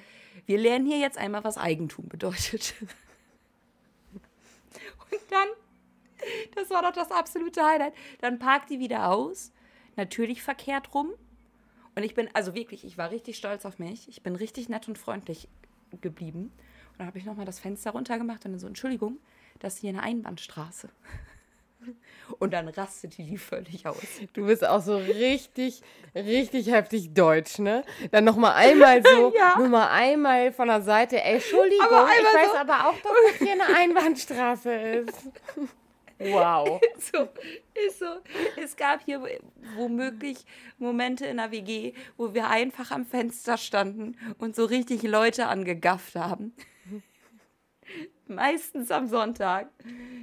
Wir 0.47 0.59
lernen 0.59 0.87
hier 0.87 0.99
jetzt 0.99 1.19
einmal, 1.19 1.45
was 1.45 1.59
Eigentum 1.59 2.09
bedeutet. 2.09 2.75
Und 5.11 5.21
dann 5.31 5.49
das 6.55 6.71
war 6.71 6.83
doch 6.83 6.93
das 6.93 7.11
absolute 7.11 7.64
Highlight. 7.64 7.95
Dann 8.21 8.38
parkt 8.38 8.71
die 8.71 8.79
wieder 8.79 9.11
aus. 9.11 9.52
Natürlich 9.97 10.43
verkehrt 10.43 10.95
rum. 10.95 11.11
Und 11.95 12.02
ich 12.02 12.14
bin, 12.14 12.29
also 12.33 12.55
wirklich, 12.55 12.85
ich 12.85 12.97
war 12.97 13.11
richtig 13.11 13.37
stolz 13.37 13.64
auf 13.67 13.79
mich. 13.79 14.09
Ich 14.09 14.23
bin 14.23 14.37
richtig 14.37 14.69
nett 14.69 14.88
und 14.88 14.99
freundlich 14.99 15.49
geblieben. 16.00 16.52
Und 16.93 16.99
dann 16.99 17.07
habe 17.07 17.19
ich 17.19 17.25
nochmal 17.25 17.45
das 17.45 17.59
Fenster 17.59 17.91
runtergemacht 17.91 18.45
und 18.45 18.52
dann 18.52 18.61
so, 18.61 18.67
Entschuldigung, 18.67 19.19
das 19.59 19.75
ist 19.75 19.81
hier 19.81 19.91
eine 19.91 20.02
Einbahnstraße. 20.02 20.88
Und 22.39 22.53
dann 22.53 22.69
rastete 22.69 23.23
die 23.23 23.37
völlig 23.37 23.87
aus. 23.87 23.97
Du 24.33 24.47
bist 24.47 24.67
auch 24.67 24.81
so 24.81 24.97
richtig, 24.97 25.83
richtig 26.15 26.71
heftig 26.71 27.12
deutsch, 27.15 27.59
ne? 27.59 27.85
Dann 28.11 28.25
nochmal 28.25 28.53
einmal 28.55 29.03
so, 29.03 29.33
ja. 29.37 29.55
nur 29.59 29.69
mal 29.69 29.89
einmal 29.89 30.53
von 30.53 30.69
der 30.69 30.83
Seite, 30.83 31.23
ey, 31.23 31.35
Entschuldigung, 31.35 31.87
ich 31.89 32.25
weiß 32.25 32.53
so. 32.53 32.57
aber 32.57 32.89
auch, 32.89 32.95
dass 32.95 33.12
das 33.29 33.39
hier 33.39 33.53
eine 33.53 33.77
Einbahnstraße 33.77 34.73
ist. 34.73 35.31
Wow. 36.19 36.81
so, 36.99 37.29
ist 37.87 37.99
so. 37.99 38.07
Es 38.57 38.77
gab 38.77 39.05
hier 39.05 39.21
womöglich 39.77 40.39
Momente 40.79 41.27
in 41.27 41.39
der 41.39 41.51
WG, 41.51 41.95
wo 42.17 42.33
wir 42.33 42.49
einfach 42.49 42.91
am 42.91 43.05
Fenster 43.05 43.57
standen 43.59 44.17
und 44.39 44.55
so 44.55 44.65
richtig 44.65 45.03
Leute 45.03 45.47
angegafft 45.47 46.15
haben. 46.15 46.55
Meistens 48.26 48.91
am 48.91 49.07
Sonntag. 49.09 49.69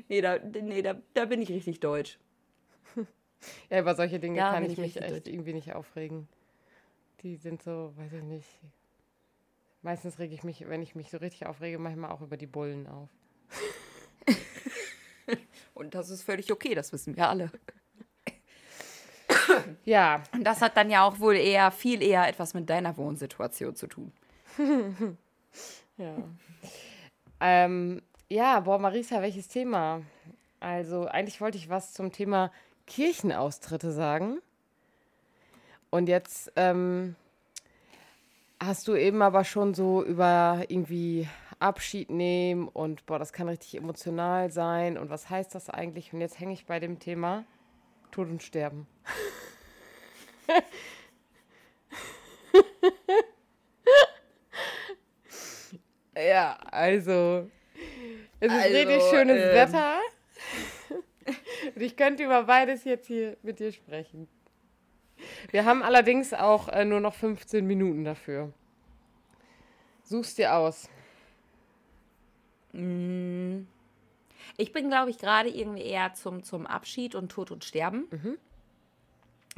Nee, 0.07 0.21
da, 0.21 0.37
nee 0.39 0.81
da, 0.81 0.95
da 1.13 1.25
bin 1.25 1.41
ich 1.41 1.49
richtig 1.49 1.79
deutsch. 1.79 2.19
Ja, 3.69 3.79
über 3.79 3.95
solche 3.95 4.19
Dinge 4.19 4.37
da 4.37 4.51
kann 4.51 4.65
ich, 4.65 4.73
ich 4.73 4.77
mich 4.77 5.01
echt 5.01 5.11
deutsch. 5.11 5.27
irgendwie 5.29 5.53
nicht 5.53 5.73
aufregen. 5.73 6.27
Die 7.23 7.37
sind 7.37 7.63
so, 7.63 7.93
weiß 7.95 8.11
ich 8.11 8.23
nicht. 8.23 8.49
Meistens 9.81 10.19
rege 10.19 10.33
ich 10.33 10.43
mich, 10.43 10.67
wenn 10.67 10.81
ich 10.81 10.93
mich 10.93 11.09
so 11.09 11.19
richtig 11.19 11.45
aufrege, 11.45 11.79
manchmal 11.79 12.11
auch 12.11 12.19
über 12.19 12.35
die 12.35 12.47
Bullen 12.47 12.85
auf. 12.87 13.07
Und 15.73 15.95
das 15.95 16.09
ist 16.09 16.23
völlig 16.23 16.51
okay, 16.51 16.75
das 16.75 16.91
wissen 16.91 17.15
wir 17.15 17.29
alle. 17.29 17.49
Ja. 19.85 20.21
Und 20.33 20.43
das 20.43 20.61
hat 20.61 20.75
dann 20.75 20.89
ja 20.89 21.03
auch 21.03 21.19
wohl 21.19 21.35
eher, 21.35 21.71
viel 21.71 22.03
eher 22.03 22.27
etwas 22.27 22.53
mit 22.53 22.69
deiner 22.69 22.97
Wohnsituation 22.97 23.73
zu 23.75 23.87
tun. 23.87 24.11
Ja. 25.97 26.15
Ähm, 27.39 28.01
ja, 28.29 28.59
boah, 28.59 28.79
Marisa, 28.79 29.21
welches 29.21 29.47
Thema? 29.47 30.01
Also, 30.59 31.05
eigentlich 31.05 31.41
wollte 31.41 31.57
ich 31.57 31.69
was 31.69 31.93
zum 31.93 32.11
Thema 32.11 32.51
Kirchenaustritte 32.85 33.91
sagen. 33.91 34.39
Und 35.89 36.09
jetzt 36.09 36.51
ähm, 36.55 37.15
hast 38.59 38.87
du 38.87 38.95
eben 38.95 39.21
aber 39.21 39.43
schon 39.43 39.73
so 39.73 40.03
über 40.03 40.63
irgendwie 40.67 41.27
Abschied 41.59 42.09
nehmen 42.09 42.67
und 42.67 43.05
boah, 43.05 43.19
das 43.19 43.33
kann 43.33 43.49
richtig 43.49 43.75
emotional 43.75 44.51
sein 44.51 44.97
und 44.97 45.09
was 45.09 45.29
heißt 45.29 45.53
das 45.55 45.69
eigentlich? 45.69 46.13
Und 46.13 46.21
jetzt 46.21 46.39
hänge 46.39 46.53
ich 46.53 46.65
bei 46.65 46.79
dem 46.79 46.99
Thema 46.99 47.45
Tod 48.11 48.29
und 48.29 48.43
Sterben. 48.43 48.87
ja, 56.29 56.57
also 56.71 57.49
es 58.39 58.51
ist 58.51 58.57
Also, 58.57 58.77
richtig 58.77 59.01
schönes 59.09 59.41
ähm, 59.41 59.53
Wetter. 59.53 59.99
und 61.75 61.81
ich 61.81 61.97
könnte 61.97 62.23
über 62.23 62.43
beides 62.43 62.83
jetzt 62.83 63.07
hier 63.07 63.37
mit 63.43 63.59
dir 63.59 63.71
sprechen. 63.71 64.27
Wir 65.51 65.65
haben 65.65 65.83
allerdings 65.83 66.33
auch 66.33 66.69
äh, 66.69 66.85
nur 66.85 67.01
noch 67.01 67.13
15 67.13 67.65
Minuten 67.65 68.05
dafür. 68.05 68.53
Such's 70.03 70.35
dir 70.35 70.55
aus. 70.55 70.89
Ich 74.57 74.73
bin, 74.73 74.89
glaube 74.89 75.09
ich, 75.09 75.17
gerade 75.17 75.49
irgendwie 75.49 75.83
eher 75.83 76.13
zum, 76.13 76.43
zum 76.43 76.65
Abschied 76.65 77.15
und 77.15 77.29
Tod 77.29 77.51
und 77.51 77.63
Sterben. 77.63 78.07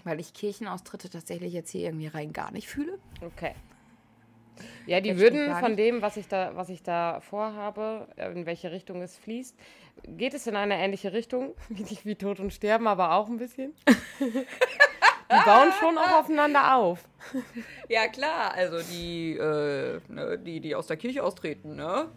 Weil 0.03 0.19
ich 0.19 0.33
Kirchenaustritte 0.33 1.09
tatsächlich 1.09 1.53
jetzt 1.53 1.69
hier 1.69 1.81
irgendwie 1.81 2.07
rein 2.07 2.33
gar 2.33 2.51
nicht 2.51 2.67
fühle. 2.67 2.97
Okay. 3.21 3.53
Ja, 4.85 5.01
die 5.01 5.17
würden 5.17 5.55
von 5.55 5.75
dem, 5.75 6.01
was 6.01 6.17
ich 6.17 6.27
da, 6.27 6.51
was 6.55 6.69
ich 6.69 6.83
da 6.83 7.19
vorhabe, 7.21 8.07
äh, 8.15 8.31
in 8.31 8.45
welche 8.45 8.71
Richtung 8.71 9.01
es 9.01 9.17
fließt, 9.17 9.55
geht 10.07 10.33
es 10.33 10.47
in 10.47 10.55
eine 10.55 10.75
ähnliche 10.75 11.13
Richtung, 11.13 11.53
nicht 11.69 12.05
wie 12.05 12.15
Tod 12.15 12.39
und 12.39 12.51
Sterben, 12.53 12.87
aber 12.87 13.13
auch 13.13 13.27
ein 13.27 13.37
bisschen. 13.37 13.73
die 14.19 15.45
bauen 15.45 15.71
schon 15.79 15.97
auch 15.97 16.19
aufeinander 16.19 16.75
auf. 16.75 17.07
Ja, 17.87 18.07
klar. 18.07 18.53
Also 18.53 18.77
die, 18.91 19.33
äh, 19.37 19.99
ne, 20.07 20.39
die, 20.39 20.59
die 20.61 20.75
aus 20.75 20.87
der 20.87 20.97
Kirche 20.97 21.23
austreten, 21.23 21.75
ne? 21.75 22.07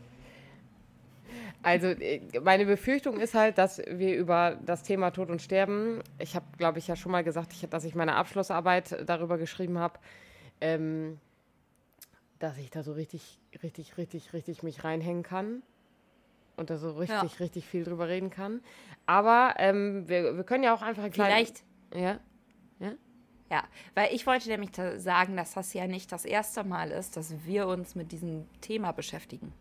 Also 1.63 1.89
äh, 1.89 2.21
meine 2.43 2.67
Befürchtung 2.67 3.19
ist 3.19 3.35
halt, 3.35 3.59
dass 3.59 3.79
wir 3.89 4.17
über 4.17 4.59
das 4.65 4.83
Thema 4.83 5.11
Tod 5.11 5.31
und 5.31 5.43
Sterben, 5.43 6.01
ich 6.19 6.37
habe, 6.37 6.45
glaube 6.59 6.79
ich, 6.79 6.87
ja 6.87 6.95
schon 6.95 7.11
mal 7.11 7.25
gesagt, 7.25 7.53
ich, 7.53 7.69
dass 7.69 7.85
ich 7.85 7.95
meine 7.95 8.15
Abschlussarbeit 8.17 9.03
darüber 9.07 9.39
geschrieben 9.39 9.79
habe, 9.79 9.99
ähm, 10.61 11.19
dass 12.39 12.59
ich 12.59 12.71
da 12.71 12.83
so 12.83 12.93
richtig, 12.93 13.39
richtig, 13.63 13.97
richtig, 13.97 14.33
richtig 14.33 14.63
mich 14.63 14.85
reinhängen 14.85 15.23
kann 15.23 15.63
und 16.57 16.71
da 16.71 16.77
so 16.77 16.93
richtig, 16.93 17.41
richtig 17.41 17.67
viel 17.67 17.85
drüber 17.85 18.09
reden 18.09 18.31
kann. 18.31 18.61
Aber 19.07 19.55
ähm, 19.59 20.09
wir, 20.09 20.37
wir 20.37 20.45
können 20.45 20.65
ja 20.65 20.75
auch 20.75 20.83
einfach 20.83 21.05
ein. 21.05 21.13
Vielleicht. 21.13 21.65
Ja, 21.95 22.19
Ja, 23.51 23.63
weil 23.95 24.13
ich 24.13 24.27
wollte 24.27 24.49
nämlich 24.49 24.71
sagen, 24.97 25.37
dass 25.37 25.53
das 25.53 25.73
ja 25.75 25.87
nicht 25.87 26.11
das 26.11 26.25
erste 26.25 26.65
Mal 26.65 26.91
ist, 26.91 27.17
dass 27.17 27.45
wir 27.45 27.69
uns 27.69 27.95
mit 27.95 28.11
diesem 28.13 28.49
Thema 28.61 28.93
beschäftigen. 28.93 29.53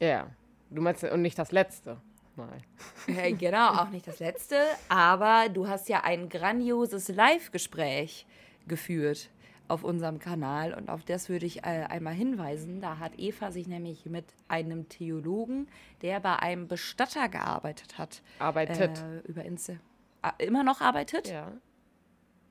ja. 0.00 0.28
Du 0.70 0.82
meinst, 0.82 1.02
und 1.02 1.22
nicht 1.22 1.38
das 1.38 1.50
letzte 1.50 1.98
Mal. 2.36 2.58
Ja, 3.06 3.30
genau, 3.34 3.68
auch 3.70 3.88
nicht 3.88 4.06
das 4.06 4.18
letzte, 4.18 4.56
aber 4.90 5.48
du 5.48 5.66
hast 5.66 5.88
ja 5.88 6.04
ein 6.04 6.28
grandioses 6.28 7.08
Live-Gespräch 7.08 8.26
geführt 8.66 9.30
auf 9.68 9.84
unserem 9.84 10.18
Kanal 10.18 10.74
und 10.74 10.88
auf 10.88 11.04
das 11.04 11.28
würde 11.28 11.46
ich 11.46 11.58
äh, 11.58 11.84
einmal 11.88 12.14
hinweisen. 12.14 12.80
Da 12.80 12.98
hat 12.98 13.18
Eva 13.18 13.52
sich 13.52 13.68
nämlich 13.68 14.06
mit 14.06 14.24
einem 14.48 14.88
Theologen, 14.88 15.68
der 16.02 16.20
bei 16.20 16.36
einem 16.36 16.68
Bestatter 16.68 17.28
gearbeitet 17.28 17.98
hat, 17.98 18.22
Arbeitet. 18.38 18.98
äh, 18.98 19.28
über 19.28 19.44
Insta. 19.44 19.74
Ah, 20.22 20.32
immer 20.38 20.64
noch 20.64 20.80
arbeitet? 20.80 21.28
ja. 21.28 21.52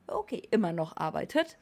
okay, 0.07 0.41
immer 0.51 0.71
noch 0.71 0.95
arbeitet. 0.95 1.57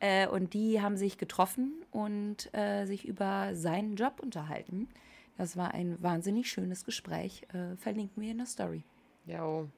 Äh, 0.00 0.28
und 0.28 0.54
die 0.54 0.80
haben 0.80 0.96
sich 0.96 1.18
getroffen 1.18 1.72
und 1.90 2.54
äh, 2.54 2.84
sich 2.84 3.06
über 3.06 3.54
seinen 3.54 3.96
Job 3.96 4.20
unterhalten. 4.20 4.88
Das 5.36 5.56
war 5.56 5.72
ein 5.74 6.00
wahnsinnig 6.02 6.50
schönes 6.50 6.84
Gespräch. 6.84 7.46
Äh, 7.52 7.76
verlinken 7.76 8.22
wir 8.22 8.30
in 8.30 8.38
der 8.38 8.46
Story. 8.46 8.84
Ja, 9.26 9.44
oh. 9.44 9.68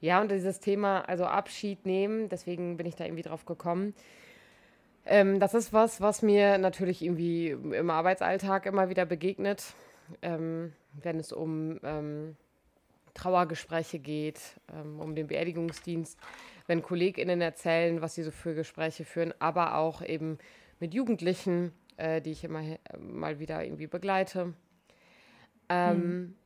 ja, 0.00 0.20
und 0.20 0.30
dieses 0.30 0.60
Thema, 0.60 1.00
also 1.02 1.24
Abschied 1.24 1.84
nehmen, 1.84 2.28
deswegen 2.28 2.76
bin 2.76 2.86
ich 2.86 2.94
da 2.94 3.04
irgendwie 3.04 3.22
drauf 3.22 3.44
gekommen. 3.44 3.94
Ähm, 5.06 5.40
das 5.40 5.54
ist 5.54 5.72
was, 5.72 6.00
was 6.00 6.22
mir 6.22 6.58
natürlich 6.58 7.02
irgendwie 7.02 7.48
im 7.48 7.90
Arbeitsalltag 7.90 8.66
immer 8.66 8.88
wieder 8.88 9.06
begegnet, 9.06 9.74
ähm, 10.22 10.72
wenn 11.02 11.18
es 11.18 11.32
um 11.32 11.78
ähm, 11.82 12.36
Trauergespräche 13.14 13.98
geht, 13.98 14.40
ähm, 14.72 15.00
um 15.00 15.14
den 15.14 15.26
Beerdigungsdienst, 15.26 16.18
wenn 16.66 16.82
KollegInnen 16.82 17.40
erzählen, 17.40 18.00
was 18.02 18.14
sie 18.14 18.22
so 18.22 18.30
für 18.30 18.54
Gespräche 18.54 19.04
führen, 19.04 19.34
aber 19.38 19.76
auch 19.76 20.02
eben 20.02 20.38
mit 20.78 20.94
Jugendlichen, 20.94 21.72
äh, 21.96 22.20
die 22.20 22.32
ich 22.32 22.44
immer 22.44 22.60
he- 22.60 22.78
mal 22.98 23.38
wieder 23.38 23.64
irgendwie 23.64 23.86
begleite. 23.88 24.54
Ähm, 25.68 26.36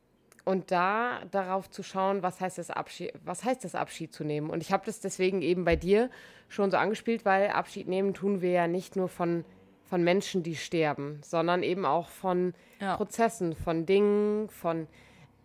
Und 0.45 0.69
da 0.69 1.21
darauf 1.31 1.71
zu 1.71 1.81
schauen, 1.81 2.21
was 2.21 2.39
heißt 2.39 2.59
es 2.59 2.69
Abschied, 2.69 3.13
was 3.23 3.43
heißt 3.43 3.65
es 3.65 3.73
Abschied 3.73 4.13
zu 4.13 4.23
nehmen. 4.23 4.51
Und 4.51 4.61
ich 4.61 4.71
habe 4.71 4.85
das 4.85 4.99
deswegen 4.99 5.41
eben 5.41 5.65
bei 5.65 5.75
dir 5.75 6.11
schon 6.49 6.69
so 6.69 6.77
angespielt, 6.77 7.25
weil 7.25 7.49
Abschied 7.49 7.87
nehmen 7.87 8.13
tun 8.13 8.41
wir 8.41 8.51
ja 8.51 8.67
nicht 8.67 8.95
nur 8.95 9.09
von, 9.09 9.43
von 9.83 10.03
Menschen, 10.03 10.43
die 10.43 10.55
sterben, 10.55 11.19
sondern 11.23 11.63
eben 11.63 11.83
auch 11.83 12.09
von 12.09 12.53
Ja. 12.79 12.95
Prozessen, 12.95 13.55
von 13.55 13.87
Dingen, 13.87 14.47
von, 14.49 14.87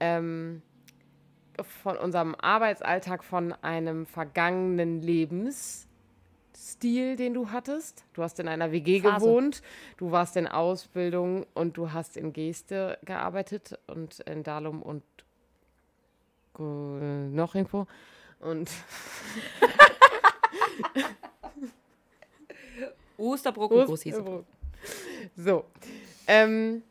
ähm, 0.01 0.61
von 1.63 1.97
unserem 1.97 2.35
Arbeitsalltag, 2.35 3.25
von 3.25 3.55
einem 3.63 4.05
vergangenen 4.05 5.01
Lebensstil, 6.61 7.17
den 7.17 7.33
du 7.33 7.51
hattest. 7.51 8.05
Du 8.13 8.23
hast 8.23 8.39
in 8.39 8.47
einer 8.47 8.71
WG 8.71 9.01
Phase. 9.01 9.25
gewohnt, 9.25 9.63
du 9.97 10.11
warst 10.11 10.37
in 10.37 10.47
Ausbildung 10.47 11.47
und 11.55 11.79
du 11.79 11.93
hast 11.93 12.19
in 12.19 12.35
Geste 12.35 12.99
gearbeitet 13.03 13.79
und 13.87 14.21
in 14.21 14.43
Dalum 14.43 14.83
und 14.83 15.03
noch 16.59 17.55
irgendwo. 17.55 17.87
Und 18.41 18.71
Osterbrock 23.17 23.71
und 23.71 23.87
Großhäse. 23.87 24.23
Ost- 24.23 24.45
So. 25.37 25.65
Ähm, 26.27 26.83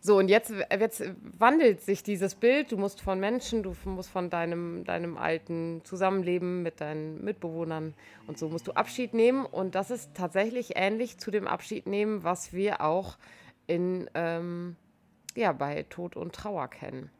so, 0.00 0.18
und 0.18 0.28
jetzt, 0.28 0.52
jetzt 0.70 1.02
wandelt 1.38 1.80
sich 1.80 2.02
dieses 2.02 2.34
Bild. 2.34 2.72
Du 2.72 2.76
musst 2.76 3.00
von 3.00 3.18
Menschen, 3.18 3.62
du 3.62 3.74
musst 3.84 4.10
von 4.10 4.30
deinem, 4.30 4.84
deinem 4.84 5.16
alten 5.16 5.80
Zusammenleben 5.84 6.62
mit 6.62 6.80
deinen 6.80 7.24
Mitbewohnern 7.24 7.94
und 8.26 8.38
so 8.38 8.48
musst 8.48 8.66
du 8.66 8.72
Abschied 8.72 9.14
nehmen. 9.14 9.46
Und 9.46 9.74
das 9.74 9.90
ist 9.90 10.14
tatsächlich 10.14 10.72
ähnlich 10.76 11.18
zu 11.18 11.30
dem 11.30 11.46
Abschied 11.46 11.86
nehmen, 11.86 12.24
was 12.24 12.52
wir 12.52 12.80
auch 12.82 13.16
in, 13.66 14.10
ähm, 14.14 14.76
ja, 15.34 15.52
bei 15.52 15.84
Tod 15.84 16.16
und 16.16 16.34
Trauer 16.34 16.68
kennen. 16.68 17.10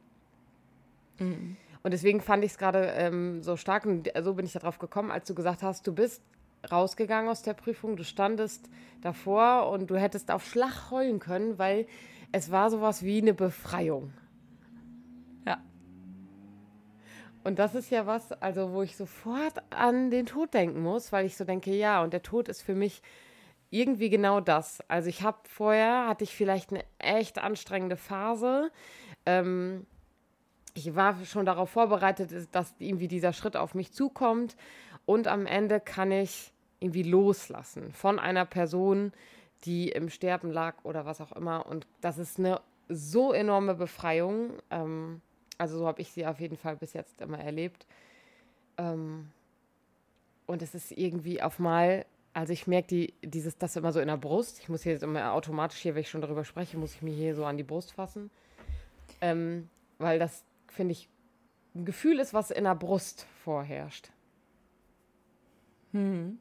Und 1.82 1.90
deswegen 1.92 2.20
fand 2.20 2.44
ich 2.44 2.52
es 2.52 2.58
gerade 2.58 2.92
ähm, 2.96 3.42
so 3.42 3.56
stark, 3.56 3.86
und 3.86 4.10
so 4.22 4.34
bin 4.34 4.46
ich 4.46 4.52
darauf 4.52 4.78
gekommen, 4.78 5.10
als 5.10 5.26
du 5.26 5.34
gesagt 5.34 5.62
hast, 5.62 5.86
du 5.86 5.94
bist 5.94 6.22
rausgegangen 6.70 7.30
aus 7.30 7.42
der 7.42 7.54
Prüfung, 7.54 7.96
du 7.96 8.04
standest 8.04 8.70
davor 9.02 9.70
und 9.70 9.90
du 9.90 9.96
hättest 9.96 10.30
auf 10.30 10.46
Schlag 10.46 10.90
heulen 10.90 11.18
können, 11.18 11.58
weil 11.58 11.86
es 12.34 12.50
war 12.50 12.68
sowas 12.68 13.04
wie 13.04 13.18
eine 13.18 13.32
Befreiung. 13.32 14.12
Ja. 15.46 15.62
Und 17.44 17.60
das 17.60 17.76
ist 17.76 17.92
ja 17.92 18.06
was, 18.06 18.32
also 18.32 18.72
wo 18.72 18.82
ich 18.82 18.96
sofort 18.96 19.62
an 19.70 20.10
den 20.10 20.26
Tod 20.26 20.52
denken 20.52 20.82
muss, 20.82 21.12
weil 21.12 21.26
ich 21.26 21.36
so 21.36 21.44
denke, 21.44 21.70
ja, 21.70 22.02
und 22.02 22.12
der 22.12 22.22
Tod 22.22 22.48
ist 22.48 22.62
für 22.62 22.74
mich 22.74 23.02
irgendwie 23.70 24.10
genau 24.10 24.40
das. 24.40 24.80
Also 24.88 25.08
ich 25.10 25.22
habe 25.22 25.38
vorher, 25.44 26.08
hatte 26.08 26.24
ich 26.24 26.34
vielleicht 26.34 26.70
eine 26.70 26.84
echt 26.98 27.38
anstrengende 27.38 27.96
Phase. 27.96 28.72
Ähm, 29.26 29.86
ich 30.74 30.96
war 30.96 31.24
schon 31.24 31.46
darauf 31.46 31.70
vorbereitet, 31.70 32.48
dass 32.50 32.74
irgendwie 32.80 33.06
dieser 33.06 33.32
Schritt 33.32 33.56
auf 33.56 33.76
mich 33.76 33.92
zukommt. 33.92 34.56
Und 35.06 35.28
am 35.28 35.46
Ende 35.46 35.78
kann 35.78 36.10
ich 36.10 36.52
irgendwie 36.80 37.04
loslassen 37.04 37.92
von 37.92 38.18
einer 38.18 38.44
Person, 38.44 39.12
die 39.64 39.88
im 39.90 40.10
Sterben 40.10 40.50
lag 40.50 40.76
oder 40.84 41.06
was 41.06 41.20
auch 41.20 41.32
immer. 41.32 41.66
Und 41.66 41.86
das 42.00 42.18
ist 42.18 42.38
eine 42.38 42.60
so 42.88 43.32
enorme 43.32 43.74
Befreiung. 43.74 44.58
Ähm, 44.70 45.20
also 45.58 45.78
so 45.78 45.86
habe 45.86 46.00
ich 46.02 46.10
sie 46.10 46.26
auf 46.26 46.40
jeden 46.40 46.56
Fall 46.56 46.76
bis 46.76 46.92
jetzt 46.92 47.20
immer 47.20 47.38
erlebt. 47.38 47.86
Ähm, 48.76 49.30
und 50.46 50.62
es 50.62 50.74
ist 50.74 50.92
irgendwie 50.92 51.40
auf 51.40 51.58
mal, 51.58 52.04
also 52.34 52.52
ich 52.52 52.66
merke 52.66 52.88
die, 52.88 53.14
dieses, 53.22 53.56
das 53.56 53.76
immer 53.76 53.92
so 53.92 54.00
in 54.00 54.08
der 54.08 54.16
Brust. 54.16 54.58
Ich 54.60 54.68
muss 54.68 54.82
hier 54.82 54.92
jetzt 54.92 55.02
immer 55.02 55.32
automatisch 55.32 55.78
hier, 55.78 55.94
wenn 55.94 56.02
ich 56.02 56.10
schon 56.10 56.20
darüber 56.20 56.44
spreche, 56.44 56.76
muss 56.76 56.94
ich 56.94 57.02
mir 57.02 57.14
hier 57.14 57.34
so 57.34 57.44
an 57.44 57.56
die 57.56 57.62
Brust 57.62 57.92
fassen. 57.92 58.30
Ähm, 59.20 59.70
weil 59.98 60.18
das, 60.18 60.44
finde 60.68 60.92
ich, 60.92 61.08
ein 61.74 61.84
Gefühl 61.84 62.18
ist, 62.20 62.34
was 62.34 62.50
in 62.50 62.64
der 62.64 62.74
Brust 62.74 63.26
vorherrscht. 63.42 64.10
Hm. 65.92 66.38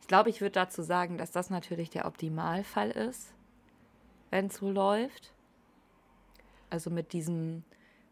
Ich 0.00 0.06
glaube, 0.06 0.30
ich 0.30 0.40
würde 0.40 0.52
dazu 0.52 0.82
sagen, 0.82 1.18
dass 1.18 1.30
das 1.30 1.50
natürlich 1.50 1.90
der 1.90 2.06
Optimalfall 2.06 2.90
ist, 2.90 3.32
wenn 4.30 4.46
es 4.46 4.56
so 4.56 4.70
läuft. 4.70 5.32
Also 6.70 6.90
mit 6.90 7.12
diesem 7.12 7.64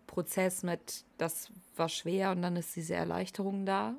Prozess 0.07 0.62
mit, 0.64 1.05
das 1.16 1.53
war 1.77 1.88
schwer 1.88 2.33
und 2.33 2.42
dann 2.42 2.57
ist 2.57 2.75
diese 2.75 2.94
Erleichterung 2.94 3.64
da. 3.64 3.94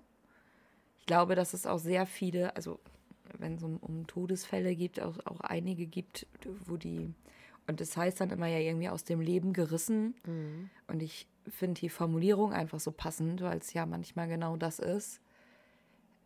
Ich 0.99 1.05
glaube, 1.05 1.35
dass 1.35 1.53
es 1.53 1.65
auch 1.65 1.79
sehr 1.79 2.05
viele, 2.05 2.55
also 2.55 2.79
wenn 3.37 3.55
es 3.55 3.63
um, 3.63 3.77
um 3.77 4.07
Todesfälle 4.07 4.75
gibt, 4.75 5.01
auch, 5.01 5.17
auch 5.25 5.39
einige 5.41 5.85
gibt, 5.85 6.27
wo 6.65 6.77
die, 6.77 7.13
und 7.67 7.79
das 7.79 7.95
heißt 7.95 8.19
dann 8.19 8.31
immer 8.31 8.47
ja 8.47 8.59
irgendwie 8.59 8.89
aus 8.89 9.03
dem 9.03 9.21
Leben 9.21 9.53
gerissen. 9.53 10.15
Mhm. 10.25 10.69
Und 10.87 11.01
ich 11.01 11.27
finde 11.47 11.79
die 11.79 11.89
Formulierung 11.89 12.53
einfach 12.53 12.79
so 12.79 12.91
passend, 12.91 13.41
weil 13.41 13.59
es 13.59 13.73
ja 13.73 13.85
manchmal 13.85 14.27
genau 14.27 14.57
das 14.57 14.79
ist. 14.79 15.21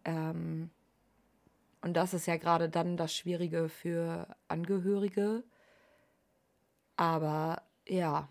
Ähm, 0.06 0.70
und 1.84 1.94
das 1.96 2.14
ist 2.14 2.28
ja 2.28 2.38
gerade 2.38 2.70
dann 2.70 2.96
das 2.96 3.14
Schwierige 3.14 3.68
für 3.68 4.28
Angehörige. 4.48 5.44
Aber 6.96 7.62
ja. 7.86 8.30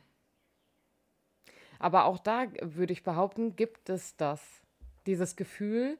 Aber 1.78 2.06
auch 2.06 2.18
da 2.18 2.46
würde 2.62 2.94
ich 2.94 3.02
behaupten, 3.02 3.54
gibt 3.54 3.90
es 3.90 4.16
das. 4.16 4.40
Dieses 5.04 5.36
Gefühl, 5.36 5.98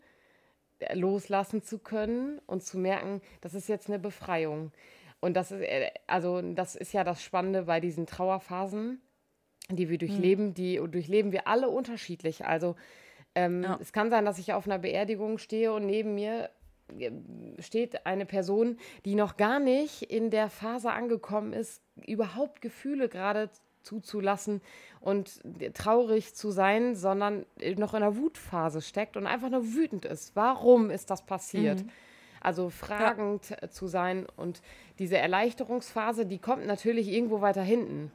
loslassen 0.95 1.63
zu 1.63 1.79
können 1.79 2.41
und 2.47 2.63
zu 2.63 2.79
merken, 2.79 3.21
das 3.43 3.53
ist 3.53 3.69
jetzt 3.69 3.89
eine 3.89 3.99
Befreiung. 3.99 4.73
Und 5.21 5.35
das 5.35 5.53
ist, 5.53 5.61
äh, 5.61 5.91
also 6.07 6.41
das 6.41 6.75
ist 6.75 6.93
ja 6.95 7.05
das 7.05 7.23
Spannende 7.23 7.65
bei 7.65 7.81
diesen 7.81 8.07
Trauerphasen, 8.07 9.03
die 9.69 9.91
wir 9.91 9.99
durchleben, 9.99 10.47
mhm. 10.47 10.55
die 10.55 10.77
durchleben 10.77 11.33
wir 11.33 11.47
alle 11.47 11.69
unterschiedlich. 11.69 12.47
Also 12.47 12.77
ähm, 13.35 13.63
ja. 13.63 13.79
es 13.81 13.93
kann 13.93 14.09
sein, 14.09 14.25
dass 14.25 14.39
ich 14.39 14.55
auf 14.55 14.67
einer 14.67 14.79
Beerdigung 14.79 15.37
stehe 15.37 15.73
und 15.75 15.85
neben 15.85 16.15
mir 16.15 16.45
äh, 16.45 16.49
steht 17.59 18.07
eine 18.07 18.27
Person, 18.27 18.77
die 19.05 19.15
noch 19.15 19.37
gar 19.37 19.59
nicht 19.59 20.03
in 20.03 20.31
der 20.31 20.49
Phase 20.49 20.93
angekommen 20.93 21.53
ist, 21.53 21.83
überhaupt 22.07 22.61
Gefühle 22.61 23.09
gerade 23.09 23.51
zuzulassen 23.83 24.61
und 25.01 25.41
traurig 25.75 26.35
zu 26.35 26.51
sein, 26.51 26.95
sondern 26.95 27.45
noch 27.77 27.95
in 27.95 28.03
einer 28.03 28.17
Wutphase 28.17 28.81
steckt 28.81 29.17
und 29.17 29.27
einfach 29.27 29.51
nur 29.51 29.75
wütend 29.75 30.05
ist. 30.05 30.37
Warum 30.37 30.91
ist 30.91 31.11
das 31.11 31.23
passiert? 31.23 31.83
Mhm. 31.83 31.91
Also 32.41 32.71
fragend 32.71 33.51
ja. 33.51 33.71
zu 33.71 33.87
sein 33.87 34.27
und 34.37 34.63
diese 34.99 35.17
Erleichterungsphase, 35.17 36.27
die 36.27 36.39
kommt 36.39 36.67
natürlich 36.67 37.09
irgendwo 37.09 37.41
weiter 37.41 37.63
hinten. 37.63 38.11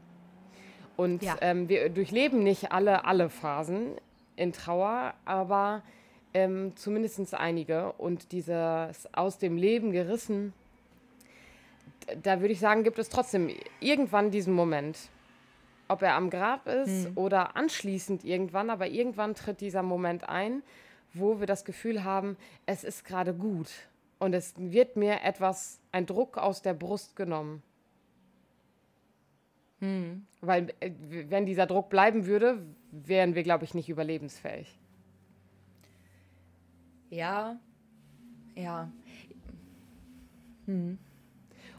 Und 0.97 1.23
ja. 1.23 1.37
ähm, 1.41 1.69
wir 1.69 1.89
durchleben 1.89 2.43
nicht 2.43 2.71
alle, 2.71 3.05
alle 3.05 3.29
Phasen 3.29 3.91
in 4.35 4.51
Trauer, 4.51 5.13
aber 5.25 5.83
ähm, 6.33 6.73
zumindest 6.75 7.33
einige. 7.33 7.91
Und 7.93 8.31
dieses 8.31 9.13
aus 9.13 9.37
dem 9.37 9.57
Leben 9.57 9.91
gerissen, 9.91 10.53
da 12.23 12.39
würde 12.41 12.53
ich 12.53 12.59
sagen, 12.59 12.83
gibt 12.83 12.99
es 12.99 13.09
trotzdem 13.09 13.49
irgendwann 13.79 14.31
diesen 14.31 14.53
Moment. 14.53 14.97
Ob 15.89 16.01
er 16.01 16.15
am 16.15 16.29
Grab 16.29 16.67
ist 16.67 17.05
hm. 17.05 17.11
oder 17.15 17.55
anschließend 17.55 18.25
irgendwann, 18.25 18.69
aber 18.69 18.87
irgendwann 18.87 19.35
tritt 19.35 19.61
dieser 19.61 19.83
Moment 19.83 20.27
ein, 20.27 20.61
wo 21.13 21.39
wir 21.39 21.47
das 21.47 21.63
Gefühl 21.63 22.03
haben, 22.03 22.35
es 22.65 22.83
ist 22.83 23.05
gerade 23.05 23.33
gut 23.33 23.69
und 24.19 24.33
es 24.33 24.53
wird 24.57 24.97
mir 24.97 25.21
etwas, 25.23 25.79
ein 25.91 26.05
Druck 26.05 26.37
aus 26.37 26.61
der 26.61 26.73
Brust 26.73 27.15
genommen. 27.15 27.63
Hm. 29.79 30.25
Weil 30.41 30.73
äh, 30.79 30.91
wenn 31.29 31.45
dieser 31.45 31.67
Druck 31.67 31.89
bleiben 31.89 32.25
würde, 32.25 32.61
wären 32.91 33.35
wir, 33.35 33.43
glaube 33.43 33.63
ich, 33.63 33.73
nicht 33.73 33.89
überlebensfähig. 33.89 34.77
Ja, 37.09 37.59
ja. 38.55 38.91
Hm. 40.65 40.97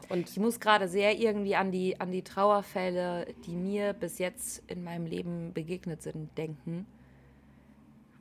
Und 0.09 0.27
ich 0.27 0.37
muss 0.37 0.59
gerade 0.59 0.87
sehr 0.87 1.17
irgendwie 1.19 1.55
an 1.55 1.71
die, 1.71 1.99
an 2.01 2.11
die 2.11 2.23
Trauerfälle, 2.23 3.27
die 3.45 3.55
mir 3.55 3.93
bis 3.93 4.17
jetzt 4.17 4.63
in 4.67 4.83
meinem 4.83 5.05
Leben 5.05 5.53
begegnet 5.53 6.01
sind, 6.01 6.35
denken. 6.37 6.87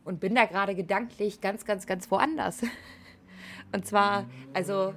Und 0.04 0.20
bin 0.20 0.34
da 0.34 0.44
gerade 0.44 0.74
gedanklich 0.74 1.40
ganz, 1.40 1.64
ganz, 1.64 1.86
ganz 1.86 2.10
woanders. 2.10 2.62
Und 3.72 3.86
zwar, 3.86 4.28
also, 4.52 4.94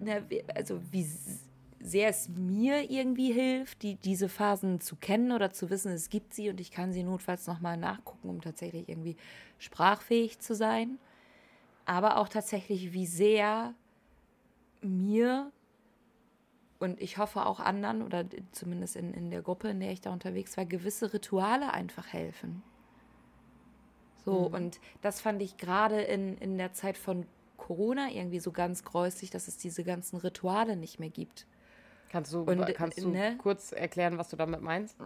ne, 0.00 0.24
also 0.54 0.80
wie 0.90 1.06
sehr 1.82 2.08
es 2.08 2.28
mir 2.28 2.90
irgendwie 2.90 3.32
hilft, 3.32 3.82
die, 3.82 3.96
diese 3.96 4.28
Phasen 4.28 4.80
zu 4.80 4.96
kennen 4.96 5.32
oder 5.32 5.50
zu 5.50 5.70
wissen, 5.70 5.92
es 5.92 6.10
gibt 6.10 6.34
sie 6.34 6.50
und 6.50 6.60
ich 6.60 6.70
kann 6.70 6.92
sie 6.92 7.02
notfalls 7.02 7.46
nochmal 7.46 7.76
nachgucken, 7.76 8.28
um 8.28 8.40
tatsächlich 8.40 8.88
irgendwie 8.88 9.16
sprachfähig 9.58 10.38
zu 10.40 10.54
sein. 10.54 10.98
Aber 11.84 12.18
auch 12.18 12.28
tatsächlich, 12.28 12.92
wie 12.92 13.06
sehr 13.06 13.74
mir 14.82 15.50
und 16.80 17.00
ich 17.00 17.18
hoffe 17.18 17.44
auch 17.44 17.60
anderen 17.60 18.02
oder 18.02 18.24
zumindest 18.52 18.96
in, 18.96 19.12
in 19.12 19.30
der 19.30 19.42
Gruppe, 19.42 19.68
in 19.68 19.80
der 19.80 19.92
ich 19.92 20.00
da 20.00 20.12
unterwegs 20.12 20.56
war, 20.56 20.64
gewisse 20.64 21.12
Rituale 21.12 21.72
einfach 21.72 22.10
helfen. 22.12 22.62
So, 24.24 24.48
mhm. 24.48 24.54
und 24.54 24.80
das 25.02 25.20
fand 25.20 25.42
ich 25.42 25.58
gerade 25.58 26.00
in, 26.00 26.38
in 26.38 26.56
der 26.56 26.72
Zeit 26.72 26.96
von 26.96 27.26
Corona 27.58 28.10
irgendwie 28.10 28.40
so 28.40 28.50
ganz 28.50 28.82
gräuslich, 28.82 29.30
dass 29.30 29.46
es 29.46 29.58
diese 29.58 29.84
ganzen 29.84 30.16
Rituale 30.16 30.76
nicht 30.76 30.98
mehr 30.98 31.10
gibt. 31.10 31.46
Kannst 32.08 32.32
du, 32.32 32.42
und, 32.42 32.66
kannst 32.74 32.98
du 32.98 33.10
ne? 33.10 33.36
kurz 33.38 33.72
erklären, 33.72 34.16
was 34.18 34.30
du 34.30 34.36
damit 34.36 34.62
meinst? 34.62 34.96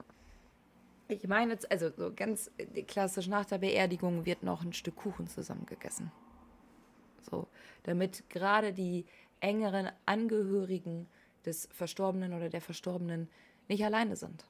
Ich 1.09 1.27
meine, 1.27 1.59
also 1.69 1.91
so 1.91 2.13
ganz 2.15 2.51
klassisch 2.87 3.27
nach 3.27 3.45
der 3.45 3.59
Beerdigung 3.59 4.25
wird 4.25 4.43
noch 4.43 4.65
ein 4.65 4.73
Stück 4.73 4.97
Kuchen 4.97 5.27
zusammengegessen. 5.27 6.11
So, 7.25 7.49
damit 7.85 8.29
gerade 8.31 8.73
die 8.73 9.05
engeren 9.41 9.91
Angehörigen 10.07 11.07
des 11.45 11.69
Verstorbenen 11.73 12.33
oder 12.33 12.49
der 12.49 12.61
Verstorbenen 12.61 13.29
nicht 13.69 13.85
alleine 13.85 14.17
sind. 14.17 14.47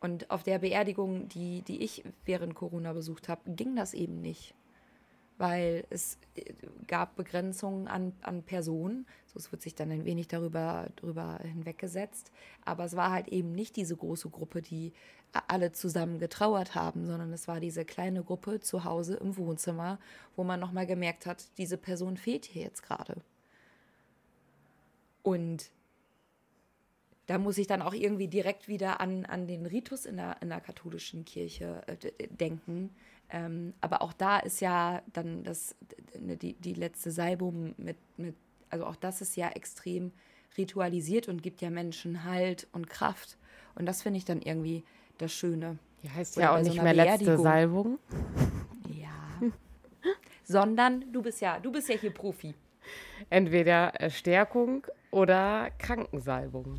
Und 0.00 0.30
auf 0.30 0.42
der 0.44 0.60
Beerdigung, 0.60 1.28
die, 1.28 1.62
die 1.62 1.82
ich 1.82 2.04
während 2.24 2.54
Corona 2.54 2.92
besucht 2.92 3.28
habe, 3.28 3.50
ging 3.52 3.74
das 3.74 3.94
eben 3.94 4.20
nicht. 4.20 4.54
Weil 5.38 5.84
es 5.90 6.18
äh, 6.34 6.52
gab 6.86 7.16
Begrenzungen 7.16 7.88
an, 7.88 8.12
an 8.22 8.42
Personen. 8.42 9.06
So, 9.26 9.38
es 9.38 9.50
wird 9.52 9.62
sich 9.62 9.74
dann 9.74 9.90
ein 9.90 10.04
wenig 10.04 10.28
darüber, 10.28 10.88
darüber 10.96 11.38
hinweggesetzt. 11.42 12.30
Aber 12.64 12.84
es 12.84 12.96
war 12.96 13.10
halt 13.10 13.28
eben 13.28 13.52
nicht 13.52 13.76
diese 13.76 13.96
große 13.96 14.28
Gruppe, 14.28 14.62
die 14.62 14.92
alle 15.46 15.72
zusammen 15.72 16.18
getrauert 16.18 16.74
haben, 16.74 17.06
sondern 17.06 17.32
es 17.32 17.48
war 17.48 17.60
diese 17.60 17.84
kleine 17.84 18.22
Gruppe 18.22 18.60
zu 18.60 18.84
Hause 18.84 19.16
im 19.16 19.36
Wohnzimmer, 19.36 19.98
wo 20.36 20.44
man 20.44 20.58
nochmal 20.58 20.86
gemerkt 20.86 21.26
hat, 21.26 21.44
diese 21.58 21.76
Person 21.76 22.16
fehlt 22.16 22.46
hier 22.46 22.62
jetzt 22.62 22.82
gerade. 22.82 23.16
Und 25.22 25.70
da 27.26 27.36
muss 27.36 27.58
ich 27.58 27.66
dann 27.66 27.82
auch 27.82 27.92
irgendwie 27.92 28.28
direkt 28.28 28.68
wieder 28.68 29.00
an, 29.00 29.26
an 29.26 29.46
den 29.46 29.66
Ritus 29.66 30.06
in 30.06 30.16
der, 30.16 30.40
in 30.40 30.48
der 30.48 30.62
katholischen 30.62 31.26
Kirche 31.26 31.82
äh, 31.86 32.26
denken. 32.28 32.90
Ähm, 33.30 33.74
aber 33.80 34.02
auch 34.02 34.12
da 34.12 34.38
ist 34.38 34.60
ja 34.60 35.02
dann 35.12 35.44
das, 35.44 35.76
ne, 36.18 36.36
die, 36.36 36.54
die 36.54 36.74
letzte 36.74 37.10
Salbung 37.10 37.74
mit, 37.76 37.96
mit, 38.16 38.34
also 38.70 38.86
auch 38.86 38.96
das 38.96 39.20
ist 39.20 39.36
ja 39.36 39.50
extrem 39.50 40.12
ritualisiert 40.56 41.28
und 41.28 41.42
gibt 41.42 41.60
ja 41.60 41.70
Menschen 41.70 42.24
Halt 42.24 42.66
und 42.72 42.88
Kraft. 42.88 43.36
Und 43.74 43.86
das 43.86 44.02
finde 44.02 44.18
ich 44.18 44.24
dann 44.24 44.40
irgendwie 44.40 44.82
das 45.18 45.32
Schöne. 45.32 45.78
Ja, 46.02 46.14
heißt 46.14 46.36
ja 46.36 46.54
auch 46.54 46.58
so 46.58 46.70
nicht 46.70 46.82
mehr 46.82 46.94
letzte 46.94 47.38
Salbung. 47.38 47.98
Ja. 48.88 49.50
Sondern 50.44 51.12
du 51.12 51.22
bist 51.22 51.40
ja, 51.40 51.58
du 51.60 51.70
bist 51.70 51.88
ja 51.88 51.96
hier 51.96 52.10
Profi. 52.10 52.54
Entweder 53.28 53.92
Stärkung 54.08 54.86
oder 55.10 55.70
Krankensalbung. 55.78 56.76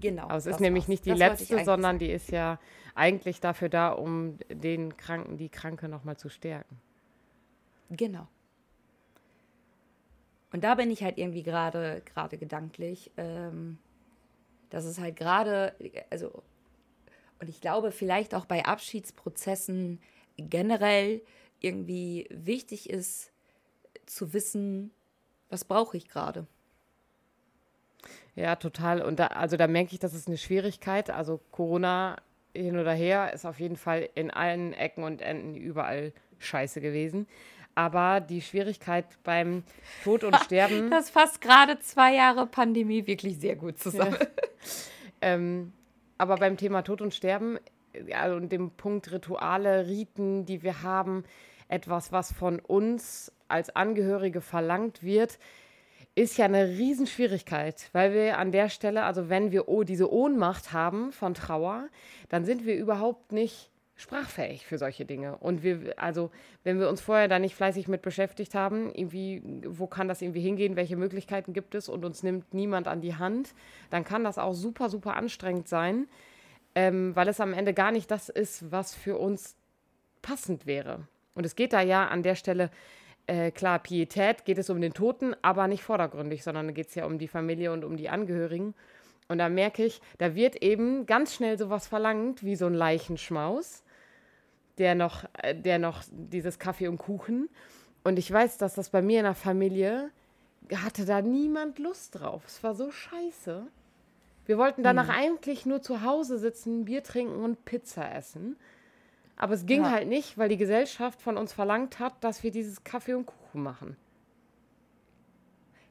Genau. 0.00 0.24
Aber 0.24 0.36
es 0.36 0.46
ist 0.46 0.60
nämlich 0.60 0.84
war's. 0.84 0.88
nicht 0.88 1.06
die 1.06 1.10
das 1.10 1.18
letzte, 1.18 1.64
sondern 1.64 1.98
die 1.98 2.10
ist 2.10 2.30
ja 2.30 2.58
eigentlich 2.94 3.40
dafür 3.40 3.68
da, 3.68 3.90
um 3.90 4.38
den 4.50 4.96
Kranken, 4.96 5.36
die 5.36 5.48
Kranke 5.48 5.88
nochmal 5.88 6.16
zu 6.16 6.28
stärken. 6.28 6.80
Genau. 7.90 8.28
Und 10.52 10.62
da 10.62 10.76
bin 10.76 10.90
ich 10.90 11.02
halt 11.02 11.18
irgendwie 11.18 11.42
gerade 11.42 12.02
gerade 12.04 12.38
gedanklich, 12.38 13.10
ähm, 13.16 13.78
dass 14.70 14.84
es 14.84 15.00
halt 15.00 15.16
gerade, 15.16 15.74
also, 16.10 16.42
und 17.40 17.48
ich 17.48 17.60
glaube 17.60 17.90
vielleicht 17.90 18.34
auch 18.34 18.46
bei 18.46 18.64
Abschiedsprozessen 18.64 20.00
generell 20.36 21.22
irgendwie 21.60 22.28
wichtig 22.30 22.90
ist 22.90 23.32
zu 24.06 24.32
wissen, 24.32 24.92
was 25.48 25.64
brauche 25.64 25.96
ich 25.96 26.08
gerade. 26.08 26.46
Ja, 28.36 28.56
total. 28.56 29.02
Und 29.02 29.18
da, 29.18 29.28
also 29.28 29.56
da 29.56 29.66
merke 29.66 29.92
ich, 29.92 29.98
das 29.98 30.14
ist 30.14 30.28
eine 30.28 30.38
Schwierigkeit. 30.38 31.10
Also 31.10 31.40
Corona 31.50 32.16
hin 32.54 32.78
oder 32.78 32.92
her 32.92 33.32
ist 33.32 33.44
auf 33.44 33.60
jeden 33.60 33.76
Fall 33.76 34.08
in 34.14 34.30
allen 34.30 34.72
Ecken 34.72 35.04
und 35.04 35.22
Enden 35.22 35.54
überall 35.54 36.12
scheiße 36.38 36.80
gewesen. 36.80 37.26
Aber 37.74 38.20
die 38.20 38.40
Schwierigkeit 38.40 39.06
beim 39.24 39.64
Tod 40.04 40.24
und 40.24 40.36
Sterben. 40.44 40.90
Das 40.90 41.10
fasst 41.10 41.40
gerade 41.40 41.78
zwei 41.80 42.14
Jahre 42.14 42.46
Pandemie 42.46 43.06
wirklich 43.06 43.38
sehr 43.38 43.56
gut 43.56 43.78
zusammen. 43.78 44.16
Ja. 44.20 44.26
ähm, 45.20 45.72
aber 46.18 46.36
beim 46.36 46.56
Thema 46.56 46.82
Tod 46.82 47.00
und 47.00 47.14
Sterben 47.14 47.58
ja, 48.06 48.32
und 48.32 48.50
dem 48.50 48.70
Punkt 48.70 49.10
Rituale, 49.12 49.86
Riten, 49.86 50.44
die 50.46 50.62
wir 50.62 50.82
haben, 50.82 51.24
etwas, 51.68 52.12
was 52.12 52.32
von 52.32 52.60
uns 52.60 53.32
als 53.48 53.74
Angehörige 53.74 54.40
verlangt 54.40 55.02
wird, 55.02 55.38
ist 56.14 56.38
ja 56.38 56.44
eine 56.44 56.68
Riesenschwierigkeit, 56.68 57.88
weil 57.92 58.14
wir 58.14 58.38
an 58.38 58.52
der 58.52 58.68
Stelle, 58.68 59.04
also 59.04 59.28
wenn 59.28 59.50
wir 59.50 59.64
diese 59.84 60.12
Ohnmacht 60.12 60.72
haben 60.72 61.12
von 61.12 61.34
Trauer, 61.34 61.88
dann 62.28 62.44
sind 62.44 62.64
wir 62.64 62.76
überhaupt 62.76 63.32
nicht 63.32 63.70
sprachfähig 63.96 64.66
für 64.66 64.78
solche 64.78 65.04
Dinge. 65.04 65.36
Und 65.38 65.62
wir, 65.62 65.94
also, 65.96 66.30
wenn 66.62 66.78
wir 66.78 66.88
uns 66.88 67.00
vorher 67.00 67.28
da 67.28 67.38
nicht 67.38 67.54
fleißig 67.54 67.88
mit 67.88 68.02
beschäftigt 68.02 68.54
haben, 68.54 68.92
irgendwie, 68.92 69.42
wo 69.66 69.86
kann 69.86 70.08
das 70.08 70.20
irgendwie 70.20 70.40
hingehen, 70.40 70.76
welche 70.76 70.96
Möglichkeiten 70.96 71.52
gibt 71.52 71.74
es 71.74 71.88
und 71.88 72.04
uns 72.04 72.22
nimmt 72.22 72.54
niemand 72.54 72.88
an 72.88 73.00
die 73.00 73.16
Hand, 73.16 73.54
dann 73.90 74.04
kann 74.04 74.24
das 74.24 74.38
auch 74.38 74.54
super, 74.54 74.88
super 74.90 75.16
anstrengend 75.16 75.68
sein, 75.68 76.08
ähm, 76.74 77.14
weil 77.14 77.28
es 77.28 77.40
am 77.40 77.52
Ende 77.52 77.72
gar 77.72 77.92
nicht 77.92 78.10
das 78.10 78.28
ist, 78.28 78.70
was 78.70 78.94
für 78.94 79.16
uns 79.16 79.56
passend 80.22 80.66
wäre. 80.66 81.06
Und 81.34 81.46
es 81.46 81.56
geht 81.56 81.72
da 81.72 81.80
ja 81.80 82.06
an 82.08 82.22
der 82.22 82.34
Stelle, 82.34 82.70
äh, 83.26 83.50
klar, 83.50 83.78
Pietät 83.78 84.44
geht 84.44 84.58
es 84.58 84.70
um 84.70 84.80
den 84.80 84.92
Toten, 84.92 85.34
aber 85.42 85.66
nicht 85.68 85.82
vordergründig, 85.82 86.42
sondern 86.42 86.66
da 86.66 86.72
geht 86.72 86.88
es 86.88 86.94
ja 86.94 87.06
um 87.06 87.18
die 87.18 87.28
Familie 87.28 87.72
und 87.72 87.84
um 87.84 87.96
die 87.96 88.08
Angehörigen. 88.08 88.74
Und 89.28 89.38
da 89.38 89.48
merke 89.48 89.84
ich, 89.84 90.00
da 90.18 90.34
wird 90.34 90.62
eben 90.62 91.06
ganz 91.06 91.34
schnell 91.34 91.56
sowas 91.58 91.86
verlangt, 91.86 92.44
wie 92.44 92.56
so 92.56 92.66
ein 92.66 92.74
Leichenschmaus 92.74 93.84
der 94.78 94.94
noch, 94.94 95.24
äh, 95.42 95.54
der 95.54 95.78
noch 95.78 96.02
dieses 96.10 96.58
Kaffee 96.58 96.88
und 96.88 96.98
Kuchen. 96.98 97.48
Und 98.02 98.18
ich 98.18 98.30
weiß, 98.30 98.58
dass 98.58 98.74
das 98.74 98.90
bei 98.90 99.02
mir 99.02 99.20
in 99.20 99.24
der 99.24 99.34
Familie 99.34 100.10
hatte 100.74 101.04
da 101.04 101.22
niemand 101.22 101.78
Lust 101.78 102.20
drauf. 102.20 102.42
Es 102.46 102.62
war 102.62 102.74
so 102.74 102.90
scheiße. 102.90 103.66
Wir 104.46 104.58
wollten 104.58 104.82
danach 104.82 105.08
hm. 105.08 105.14
eigentlich 105.14 105.66
nur 105.66 105.80
zu 105.80 106.02
Hause 106.02 106.38
sitzen, 106.38 106.84
Bier 106.84 107.02
trinken 107.02 107.42
und 107.42 107.64
Pizza 107.64 108.14
essen. 108.14 108.56
Aber 109.36 109.54
es 109.54 109.66
ging 109.66 109.82
ja. 109.82 109.90
halt 109.90 110.08
nicht, 110.08 110.38
weil 110.38 110.48
die 110.48 110.56
Gesellschaft 110.56 111.20
von 111.20 111.36
uns 111.36 111.52
verlangt 111.52 111.98
hat, 111.98 112.12
dass 112.22 112.42
wir 112.42 112.50
dieses 112.50 112.84
Kaffee 112.84 113.14
und 113.14 113.26
Kuchen 113.26 113.62
machen. 113.62 113.96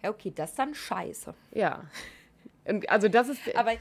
Ja, 0.02 0.10
okay, 0.10 0.32
das 0.34 0.52
ist 0.52 0.60
dann 0.60 0.76
scheiße. 0.76 1.34
Ja. 1.54 1.84
Und 2.66 2.90
also 2.90 3.08
das 3.08 3.30
ist. 3.30 3.56
Aber, 3.56 3.72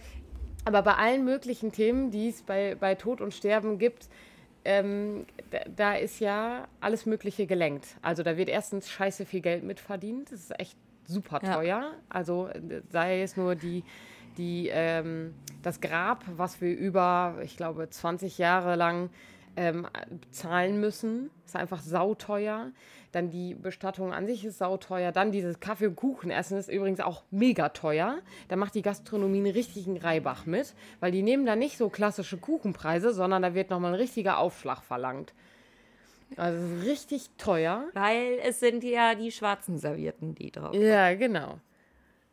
aber 0.64 0.82
bei 0.82 0.94
allen 0.94 1.24
möglichen 1.24 1.72
Themen, 1.72 2.10
die 2.10 2.28
es 2.28 2.42
bei, 2.42 2.76
bei 2.76 2.94
Tod 2.94 3.20
und 3.20 3.34
Sterben 3.34 3.78
gibt, 3.78 4.08
ähm, 4.64 5.26
da, 5.50 5.58
da, 5.74 5.94
ist 5.94 6.20
ja 6.20 6.68
alles 6.80 7.06
Mögliche 7.06 7.46
gelenkt. 7.46 7.96
Also 8.02 8.22
da 8.22 8.36
wird 8.36 8.48
erstens 8.48 8.88
scheiße 8.88 9.26
viel 9.26 9.40
Geld 9.40 9.64
mitverdient. 9.64 10.30
Das 10.30 10.40
ist 10.40 10.60
echt 10.60 10.76
super 11.06 11.40
teuer. 11.40 11.64
Ja. 11.64 11.92
Also 12.08 12.48
sei 12.90 13.22
es 13.22 13.36
nur 13.36 13.56
die, 13.56 13.82
die, 14.36 14.68
ähm, 14.72 15.34
das 15.62 15.80
Grab, 15.80 16.24
was 16.36 16.60
wir 16.60 16.76
über, 16.76 17.38
ich 17.42 17.56
glaube, 17.56 17.88
20 17.90 18.38
Jahre 18.38 18.76
lang 18.76 19.10
ähm, 19.56 19.86
zahlen 20.30 20.80
müssen. 20.80 21.30
Ist 21.44 21.56
einfach 21.56 21.80
sauteuer. 21.80 22.70
Dann 23.12 23.30
die 23.30 23.54
Bestattung 23.54 24.12
an 24.12 24.26
sich 24.26 24.44
ist 24.44 24.58
sauteuer. 24.58 25.12
Dann 25.12 25.32
dieses 25.32 25.60
Kaffee- 25.60 25.86
und 25.86 25.96
Kuchenessen 25.96 26.56
ist 26.58 26.68
übrigens 26.68 27.00
auch 27.00 27.24
mega 27.30 27.68
teuer. 27.68 28.18
Da 28.48 28.56
macht 28.56 28.74
die 28.74 28.82
Gastronomie 28.82 29.38
einen 29.38 29.52
richtigen 29.52 29.98
Reibach 29.98 30.46
mit, 30.46 30.74
weil 31.00 31.12
die 31.12 31.22
nehmen 31.22 31.44
da 31.44 31.54
nicht 31.54 31.76
so 31.76 31.90
klassische 31.90 32.38
Kuchenpreise, 32.38 33.12
sondern 33.12 33.42
da 33.42 33.54
wird 33.54 33.70
nochmal 33.70 33.92
ein 33.92 34.00
richtiger 34.00 34.38
Aufschlag 34.38 34.82
verlangt. 34.82 35.34
Also 36.36 36.60
richtig 36.84 37.28
teuer. 37.36 37.84
Weil 37.92 38.38
es 38.42 38.60
sind 38.60 38.82
ja 38.84 39.14
die 39.14 39.30
schwarzen 39.30 39.76
Servierten, 39.78 40.34
die 40.34 40.50
drauf. 40.50 40.74
Ja, 40.74 41.14
genau. 41.14 41.58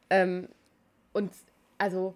Ähm, 0.09 0.47
und 1.11 1.31
also 1.77 2.15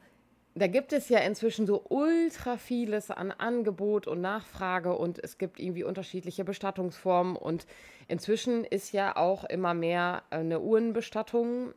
da 0.55 0.67
gibt 0.67 0.93
es 0.93 1.09
ja 1.09 1.19
inzwischen 1.19 1.65
so 1.65 1.83
ultra 1.89 2.57
vieles 2.57 3.09
an 3.09 3.31
Angebot 3.31 4.07
und 4.07 4.21
Nachfrage 4.21 4.95
und 4.95 5.23
es 5.23 5.37
gibt 5.37 5.59
irgendwie 5.59 5.83
unterschiedliche 5.83 6.43
Bestattungsformen 6.43 7.35
und 7.35 7.65
inzwischen 8.07 8.63
ist 8.63 8.91
ja 8.91 9.15
auch 9.15 9.43
immer 9.45 9.73
mehr 9.73 10.23
eine 10.29 10.59
Urnenbestattung, 10.59 11.73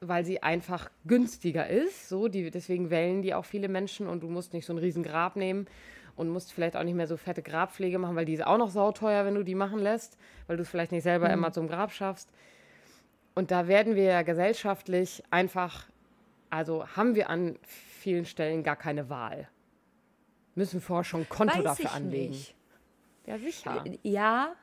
weil 0.00 0.24
sie 0.24 0.44
einfach 0.44 0.90
günstiger 1.06 1.66
ist. 1.66 2.08
So, 2.08 2.28
die, 2.28 2.50
deswegen 2.50 2.90
wählen 2.90 3.22
die 3.22 3.34
auch 3.34 3.44
viele 3.44 3.68
Menschen 3.68 4.06
und 4.06 4.22
du 4.22 4.28
musst 4.28 4.52
nicht 4.52 4.66
so 4.66 4.72
ein 4.72 4.78
riesen 4.78 5.02
Grab 5.02 5.34
nehmen 5.34 5.66
und 6.14 6.28
musst 6.28 6.52
vielleicht 6.52 6.76
auch 6.76 6.84
nicht 6.84 6.94
mehr 6.94 7.08
so 7.08 7.16
fette 7.16 7.42
Grabpflege 7.42 7.98
machen, 7.98 8.14
weil 8.14 8.26
die 8.26 8.34
ist 8.34 8.46
auch 8.46 8.58
noch 8.58 8.70
sauteuer, 8.70 9.24
wenn 9.24 9.34
du 9.34 9.42
die 9.42 9.56
machen 9.56 9.80
lässt, 9.80 10.18
weil 10.46 10.56
du 10.56 10.62
es 10.62 10.68
vielleicht 10.68 10.92
nicht 10.92 11.02
selber 11.02 11.26
mhm. 11.28 11.34
immer 11.34 11.52
zum 11.52 11.66
Grab 11.66 11.92
schaffst. 11.92 12.30
Und 13.34 13.50
da 13.50 13.66
werden 13.66 13.96
wir 13.96 14.04
ja 14.04 14.22
gesellschaftlich 14.22 15.22
einfach, 15.30 15.88
also 16.50 16.86
haben 16.88 17.16
wir 17.16 17.30
an 17.30 17.56
vielen 18.08 18.24
Stellen 18.24 18.62
gar 18.62 18.76
keine 18.76 19.10
Wahl. 19.10 19.48
Müssen 20.54 20.80
vorher 20.80 21.04
schon 21.04 21.20
ein 21.20 21.28
Konto 21.28 21.58
Weiß 21.58 21.64
dafür 21.64 21.92
anlegen. 21.92 22.30
Nicht. 22.30 22.54
Ja, 23.26 23.38
sicher. 23.38 23.84
Ja, 24.02 24.54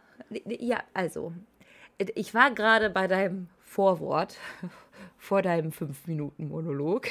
ja, 0.48 0.84
also. 0.96 1.32
Ich 2.16 2.34
war 2.34 2.50
gerade 2.50 2.90
bei 2.90 3.08
deinem 3.08 3.50
Vorwort, 3.62 4.40
vor 5.20 5.44
deinem 5.44 5.72
Fünf-Minuten-Monolog, 5.72 7.08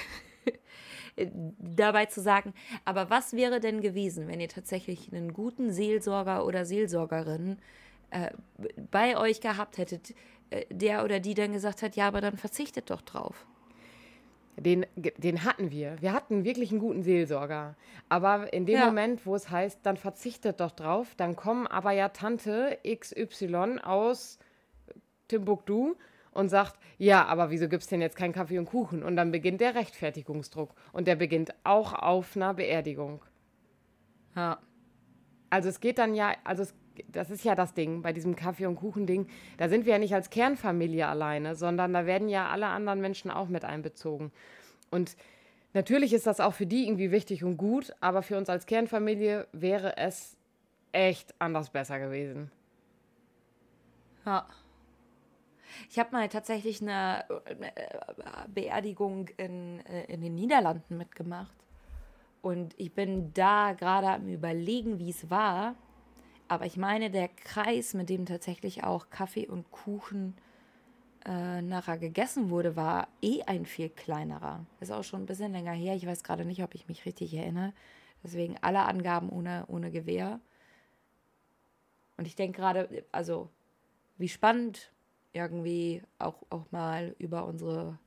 dabei 1.17 2.07
zu 2.07 2.21
sagen, 2.21 2.53
aber 2.85 3.11
was 3.11 3.35
wäre 3.35 3.61
denn 3.61 3.81
gewesen, 3.81 4.27
wenn 4.27 4.41
ihr 4.41 4.49
tatsächlich 4.49 5.13
einen 5.13 5.33
guten 5.33 5.71
Seelsorger 5.71 6.45
oder 6.45 6.67
Seelsorgerin 6.67 7.59
äh, 8.11 8.31
bei 8.91 9.17
euch 9.17 9.41
gehabt 9.41 9.79
hättet, 9.79 10.15
äh, 10.51 10.67
der 10.69 11.05
oder 11.05 11.21
die 11.21 11.35
dann 11.35 11.53
gesagt 11.53 11.83
hat, 11.83 11.95
ja, 11.95 12.09
aber 12.09 12.21
dann 12.21 12.37
verzichtet 12.37 12.91
doch 12.91 13.03
drauf. 13.03 13.47
Den, 14.57 14.87
den 14.97 15.45
hatten 15.45 15.71
wir. 15.71 16.01
Wir 16.01 16.13
hatten 16.13 16.45
wirklich 16.45 16.71
einen 16.71 16.81
guten 16.81 17.03
Seelsorger. 17.03 17.77
Aber 18.09 18.53
in 18.53 18.67
dem 18.67 18.79
ja. 18.79 18.87
Moment, 18.87 19.27
wo 19.27 19.35
es 19.35 19.51
heißt, 19.51 19.81
dann 19.83 19.97
verzichtet 19.97 20.61
doch 20.61 20.71
drauf, 20.71 21.15
dann 21.17 21.35
kommen 21.35 21.67
aber 21.67 21.91
ja 21.91 22.11
Tante 22.11 22.79
XY 22.87 23.81
aus 23.83 24.39
Timbuktu 25.29 25.95
und 26.31 26.49
sagt, 26.49 26.79
ja, 26.99 27.25
aber 27.25 27.51
wieso 27.51 27.69
gibt 27.69 27.83
es 27.83 27.89
denn 27.89 28.01
jetzt 28.01 28.17
keinen 28.17 28.33
Kaffee 28.33 28.59
und 28.59 28.67
Kuchen? 28.67 29.03
Und 29.03 29.17
dann 29.17 29.31
beginnt 29.33 29.61
der 29.61 29.75
Rechtfertigungsdruck. 29.75 30.75
Und 30.93 31.09
der 31.09 31.17
beginnt 31.17 31.55
auch 31.65 31.93
auf 31.93 32.37
einer 32.37 32.55
Beerdigung. 32.55 33.23
Ja. 34.37 34.59
Also 35.51 35.69
es 35.69 35.81
geht 35.81 35.99
dann 35.99 36.15
ja, 36.15 36.35
also 36.43 36.63
es 36.63 36.75
das 37.09 37.31
ist 37.31 37.45
ja 37.45 37.55
das 37.55 37.75
Ding 37.75 38.03
bei 38.03 38.13
diesem 38.13 38.37
Kaffee- 38.37 38.67
und 38.67 38.77
Kuchen-Ding. 38.77 39.29
Da 39.57 39.69
sind 39.69 39.87
wir 39.87 39.93
ja 39.95 39.99
nicht 39.99 40.15
als 40.15 40.31
Kernfamilie 40.31 41.07
alleine, 41.07 41.55
sondern 41.55 41.93
da 41.93 42.07
werden 42.07 42.29
ja 42.29 42.49
alle 42.49 42.67
anderen 42.67 43.01
Menschen 43.01 43.31
auch 43.31 43.49
mit 43.49 43.65
einbezogen. 43.65 44.33
Und 44.91 45.17
natürlich 45.73 46.13
ist 46.13 46.27
das 46.27 46.41
auch 46.41 46.55
für 46.55 46.67
die 46.67 46.87
irgendwie 46.87 47.11
wichtig 47.11 47.45
und 47.45 47.57
gut, 47.57 47.95
aber 48.01 48.23
für 48.23 48.39
uns 48.39 48.49
als 48.49 48.67
Kernfamilie 48.67 49.47
wäre 49.53 49.97
es 49.97 50.37
echt 50.93 51.35
anders 51.39 51.71
besser 51.71 51.99
gewesen. 51.99 52.51
Ja. 54.25 54.47
Ich 55.91 55.99
habe 55.99 56.13
mal 56.13 56.29
tatsächlich 56.29 56.81
eine, 56.81 57.25
äh, 57.47 58.47
Beerdigung 58.49 59.29
in, 59.37 59.85
äh, 59.87 60.05
in 60.05 60.21
den 60.21 60.37
Niederlanden 60.37 60.97
mitgemacht. 60.97 61.57
Und 62.43 62.79
ich 62.79 62.93
bin 62.93 63.33
da 63.35 63.73
gerade 63.73 64.09
am 64.09 64.29
Überlegen, 64.29 64.99
wie 64.99 65.11
es 65.11 65.31
war. 65.31 65.75
Aber 66.55 66.67
ich 66.67 66.77
meine, 66.77 67.11
der 67.11 67.27
Kreis, 67.27 67.95
mit 67.95 68.09
dem 68.09 68.27
tatsächlich 68.27 68.85
auch 68.85 69.11
Kaffee 69.11 69.49
und 69.49 69.73
Kuchen 69.73 70.37
äh, 71.27 71.61
nachher 71.61 71.99
gegessen 71.99 72.49
wurde, 72.49 72.77
war 72.77 73.09
eh 73.23 73.43
ein 73.43 73.67
viel 73.67 73.89
kleinerer. 73.89 74.65
Ist 74.79 74.93
auch 74.93 75.03
schon 75.03 75.25
ein 75.25 75.27
bisschen 75.27 75.51
länger 75.51 75.73
her. 75.73 75.97
Ich 75.97 76.07
weiß 76.07 76.23
gerade 76.23 76.45
nicht, 76.45 76.63
ob 76.63 76.77
ich 76.77 76.87
mich 76.87 77.07
richtig 77.07 77.35
erinnere. 77.35 77.73
Deswegen 78.23 78.57
alle 78.61 78.85
Angaben 78.85 79.31
ohne, 79.31 79.65
ohne 79.67 79.91
Gewehr. 79.91 80.39
Und 82.19 82.29
ich 82.29 82.37
denke 82.37 82.61
gerade, 82.61 83.05
also 83.11 83.51
wie 84.17 84.29
spannend 84.29 84.93
irgendwie 85.33 86.03
auch, 86.21 86.37
auch 86.51 86.71
mal 86.71 87.17
über 87.19 87.47
unsere, 87.47 87.99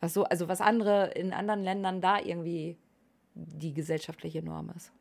was 0.00 0.14
so, 0.14 0.24
also 0.24 0.48
was 0.48 0.62
andere 0.62 1.08
in 1.08 1.34
anderen 1.34 1.62
Ländern 1.62 2.00
da 2.00 2.18
irgendwie 2.20 2.78
die 3.34 3.74
gesellschaftliche 3.74 4.42
Norm 4.42 4.72
ist. 4.74 4.94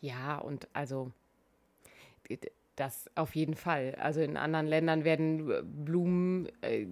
Ja, 0.00 0.38
und 0.38 0.66
also 0.72 1.12
das 2.76 3.10
auf 3.14 3.34
jeden 3.34 3.54
Fall. 3.54 3.96
Also 4.00 4.20
in 4.20 4.36
anderen 4.36 4.66
Ländern 4.66 5.04
werden 5.04 5.50
äh, 5.50 5.62
Blumen 5.62 6.48
äh, 6.62 6.86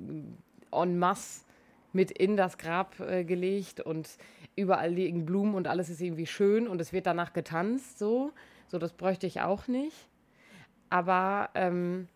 en 0.73 0.99
masse 0.99 1.45
mit 1.93 2.11
in 2.11 2.37
das 2.37 2.59
Grab 2.59 3.01
äh, 3.01 3.25
gelegt 3.25 3.81
und 3.81 4.09
überall 4.55 4.91
liegen 4.91 5.27
Blumen 5.27 5.55
und 5.55 5.69
alles 5.69 5.89
ist 5.89 6.01
irgendwie 6.01 6.27
schön 6.27 6.69
und 6.69 6.81
es 6.81 6.93
wird 6.93 7.07
danach 7.07 7.33
getanzt, 7.33 7.99
so. 7.99 8.33
So, 8.69 8.79
das 8.79 8.93
bräuchte 8.93 9.29
ich 9.29 9.41
auch 9.41 9.69
nicht. 9.69 10.09
Aber, 10.91 11.51
ähm, 11.55 12.09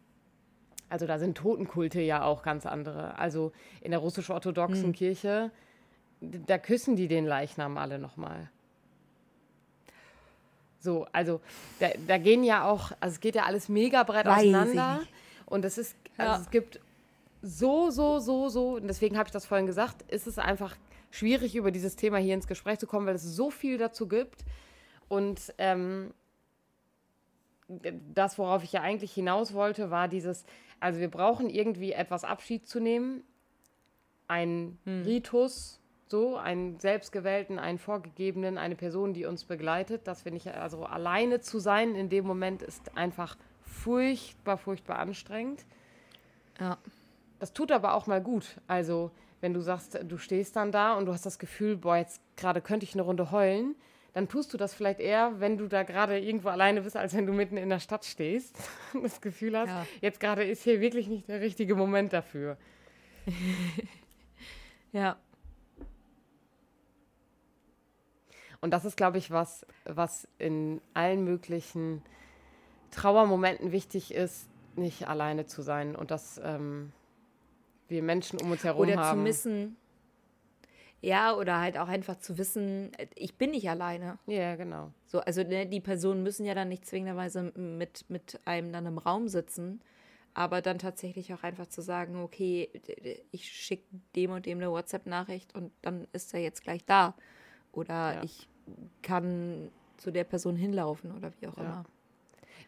also 0.88 1.06
da 1.06 1.18
sind 1.18 1.37
Totenkulte 1.37 2.00
ja 2.00 2.24
auch 2.24 2.42
ganz 2.42 2.66
andere. 2.66 3.16
Also 3.18 3.52
in 3.80 3.92
der 3.92 4.00
russisch-orthodoxen 4.00 4.87
hm. 4.87 4.92
Kirche, 4.92 5.52
da 6.20 6.59
küssen 6.59 6.96
die 6.96 7.06
den 7.06 7.24
Leichnam 7.24 7.78
alle 7.78 7.98
nochmal. 7.98 8.50
So, 10.80 11.06
also 11.12 11.40
da, 11.78 11.90
da 12.06 12.18
gehen 12.18 12.42
ja 12.42 12.68
auch, 12.68 12.92
also 13.00 13.14
es 13.14 13.20
geht 13.20 13.34
ja 13.34 13.44
alles 13.44 13.68
mega 13.68 14.02
breit 14.02 14.26
Weiß 14.26 14.38
auseinander. 14.38 15.02
Und 15.46 15.64
es 15.64 15.78
ist, 15.78 15.94
also 16.16 16.32
ja. 16.32 16.40
es 16.40 16.50
gibt 16.50 16.80
so, 17.42 17.90
so, 17.90 18.18
so, 18.18 18.48
so, 18.48 18.76
und 18.76 18.88
deswegen 18.88 19.18
habe 19.18 19.28
ich 19.28 19.32
das 19.32 19.46
vorhin 19.46 19.66
gesagt, 19.66 20.02
ist 20.10 20.26
es 20.26 20.38
einfach 20.38 20.76
schwierig, 21.10 21.54
über 21.54 21.70
dieses 21.70 21.96
Thema 21.96 22.18
hier 22.18 22.34
ins 22.34 22.46
Gespräch 22.46 22.78
zu 22.78 22.86
kommen, 22.86 23.06
weil 23.06 23.14
es 23.14 23.22
so 23.22 23.50
viel 23.50 23.78
dazu 23.78 24.08
gibt. 24.08 24.44
Und 25.08 25.52
ähm, 25.58 26.14
das, 28.14 28.38
worauf 28.38 28.64
ich 28.64 28.72
ja 28.72 28.82
eigentlich 28.82 29.12
hinaus 29.12 29.52
wollte, 29.54 29.90
war 29.90 30.08
dieses, 30.08 30.44
also 30.78 31.00
wir 31.00 31.10
brauchen 31.10 31.50
irgendwie 31.50 31.92
etwas 31.92 32.24
Abschied 32.24 32.66
zu 32.66 32.80
nehmen, 32.80 33.22
ein 34.28 34.78
hm. 34.84 35.02
Ritus, 35.02 35.79
so, 36.11 36.37
einen 36.37 36.81
selbstgewählten, 36.81 37.59
einen 37.59 37.79
vorgegebenen, 37.79 38.59
eine 38.59 38.75
Person, 38.75 39.14
die 39.14 39.27
uns 39.27 39.44
begleitet, 39.44 40.07
dass 40.09 40.25
wir 40.25 40.33
nicht, 40.33 40.49
also 40.49 40.85
alleine 40.85 41.40
zu 41.40 41.61
sein 41.61 41.94
in 41.94 42.09
dem 42.09 42.27
Moment 42.27 42.62
ist 42.62 42.96
einfach 42.96 43.37
furchtbar, 43.62 44.59
furchtbar 44.59 44.99
anstrengend. 44.99 45.64
Ja. 46.59 46.79
Das 47.38 47.53
tut 47.53 47.73
aber 47.73 47.94
auch 47.94 48.07
mal 48.07 48.20
gut. 48.20 48.61
Also, 48.66 49.12
wenn 49.40 49.55
du 49.55 49.61
sagst, 49.61 49.99
du 50.03 50.18
stehst 50.18 50.57
dann 50.57 50.73
da 50.73 50.94
und 50.94 51.07
du 51.07 51.12
hast 51.12 51.25
das 51.25 51.38
Gefühl, 51.38 51.77
boah, 51.77 51.96
jetzt 51.96 52.20
gerade 52.37 52.61
könnte 52.61 52.85
ich 52.85 52.94
eine 52.94 53.03
Runde 53.03 53.31
heulen, 53.31 53.77
dann 54.12 54.29
tust 54.29 54.53
du 54.53 54.57
das 54.57 54.75
vielleicht 54.75 54.99
eher, 54.99 55.38
wenn 55.38 55.57
du 55.57 55.68
da 55.68 55.85
gerade 55.85 56.18
irgendwo 56.18 56.49
alleine 56.49 56.83
bist, 56.83 56.96
als 56.96 57.14
wenn 57.14 57.27
du 57.27 57.33
mitten 57.33 57.57
in 57.57 57.68
der 57.68 57.79
Stadt 57.79 58.05
stehst 58.05 58.57
und 58.92 59.05
das 59.05 59.20
Gefühl 59.20 59.57
hast, 59.57 59.68
ja. 59.68 59.87
jetzt 60.01 60.18
gerade 60.18 60.42
ist 60.44 60.64
hier 60.64 60.81
wirklich 60.81 61.07
nicht 61.07 61.29
der 61.29 61.40
richtige 61.40 61.77
Moment 61.77 62.12
dafür. 62.12 62.57
ja. 64.92 65.16
Und 68.61 68.73
das 68.73 68.85
ist, 68.85 68.96
glaube 68.96 69.18
ich, 69.18 69.31
was, 69.31 69.66
was 69.85 70.29
in 70.38 70.81
allen 70.92 71.25
möglichen 71.25 72.03
Trauermomenten 72.90 73.73
wichtig 73.73 74.12
ist, 74.14 74.49
nicht 74.77 75.09
alleine 75.09 75.46
zu 75.46 75.62
sein 75.62 75.96
und 75.96 76.11
dass 76.11 76.40
ähm, 76.42 76.92
wir 77.88 78.03
Menschen 78.03 78.40
um 78.40 78.51
uns 78.51 78.64
herum 78.64 78.83
oder 78.83 78.96
haben. 78.96 79.01
Oder 79.01 79.11
zu 79.11 79.16
missen. 79.16 79.77
Ja, 81.03 81.35
oder 81.35 81.61
halt 81.61 81.79
auch 81.79 81.88
einfach 81.88 82.18
zu 82.18 82.37
wissen, 82.37 82.92
ich 83.14 83.37
bin 83.37 83.53
nicht 83.53 83.70
alleine. 83.70 84.18
Ja, 84.27 84.57
genau. 84.57 84.92
So, 85.07 85.20
also 85.20 85.42
ne, 85.42 85.66
die 85.66 85.81
Personen 85.81 86.23
müssen 86.23 86.44
ja 86.44 86.55
dann 86.55 86.68
nicht 86.68 86.87
zwingenderweise 86.87 87.53
mit, 87.55 88.05
mit 88.11 88.38
einem 88.44 88.70
dann 88.70 88.85
im 88.85 88.99
Raum 88.99 89.29
sitzen, 89.29 89.81
aber 90.35 90.61
dann 90.61 90.79
tatsächlich 90.79 91.33
auch 91.33 91.42
einfach 91.42 91.68
zu 91.68 91.81
sagen, 91.81 92.23
okay, 92.23 92.68
ich 93.31 93.51
schicke 93.51 93.85
dem 94.14 94.31
und 94.33 94.44
dem 94.44 94.59
eine 94.59 94.70
WhatsApp-Nachricht 94.70 95.55
und 95.55 95.73
dann 95.81 96.07
ist 96.12 96.35
er 96.35 96.40
jetzt 96.40 96.62
gleich 96.62 96.85
da. 96.85 97.14
Oder 97.72 98.14
ja. 98.14 98.22
ich 98.22 98.48
kann 99.02 99.70
zu 99.96 100.11
der 100.11 100.24
Person 100.24 100.56
hinlaufen 100.56 101.12
oder 101.12 101.33
wie 101.40 101.46
auch 101.46 101.56
ja. 101.56 101.62
immer. 101.62 101.85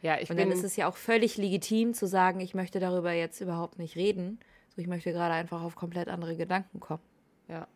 Ja, 0.03 0.19
ich 0.19 0.31
und 0.31 0.39
dann 0.39 0.51
ist 0.51 0.65
es 0.65 0.75
ja 0.77 0.89
auch 0.89 0.97
völlig 0.97 1.37
legitim 1.37 1.95
zu 1.95 2.07
sagen, 2.07 2.41
ich 2.41 2.55
möchte 2.55 2.81
darüber 2.81 3.13
jetzt 3.13 3.41
überhaupt 3.41 3.79
nicht 3.79 3.95
reden. 3.97 4.41
So, 4.75 4.83
ich 4.83 4.89
möchte 4.89 5.13
gerade 5.13 5.35
einfach 5.35 5.63
auf 5.63 5.77
komplett 5.77 6.09
andere 6.09 6.37
Gedanken 6.37 6.81
kommen. 6.81 7.03
Ja. 7.49 7.69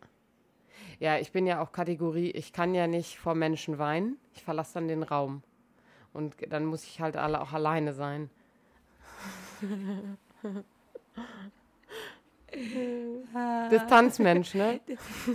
Ja, 0.98 1.18
ich 1.18 1.30
bin 1.30 1.46
ja 1.46 1.62
auch 1.62 1.72
Kategorie, 1.72 2.30
ich 2.30 2.52
kann 2.52 2.74
ja 2.74 2.86
nicht 2.86 3.18
vor 3.18 3.34
Menschen 3.34 3.78
weinen. 3.78 4.18
Ich 4.34 4.42
verlasse 4.42 4.74
dann 4.74 4.88
den 4.88 5.02
Raum. 5.02 5.42
Und 6.12 6.36
dann 6.50 6.64
muss 6.64 6.84
ich 6.84 7.00
halt 7.00 7.16
alle 7.16 7.40
auch 7.40 7.52
alleine 7.52 7.92
sein. 7.92 8.30
Distanzmensch, 13.70 14.54
ne? 14.54 14.80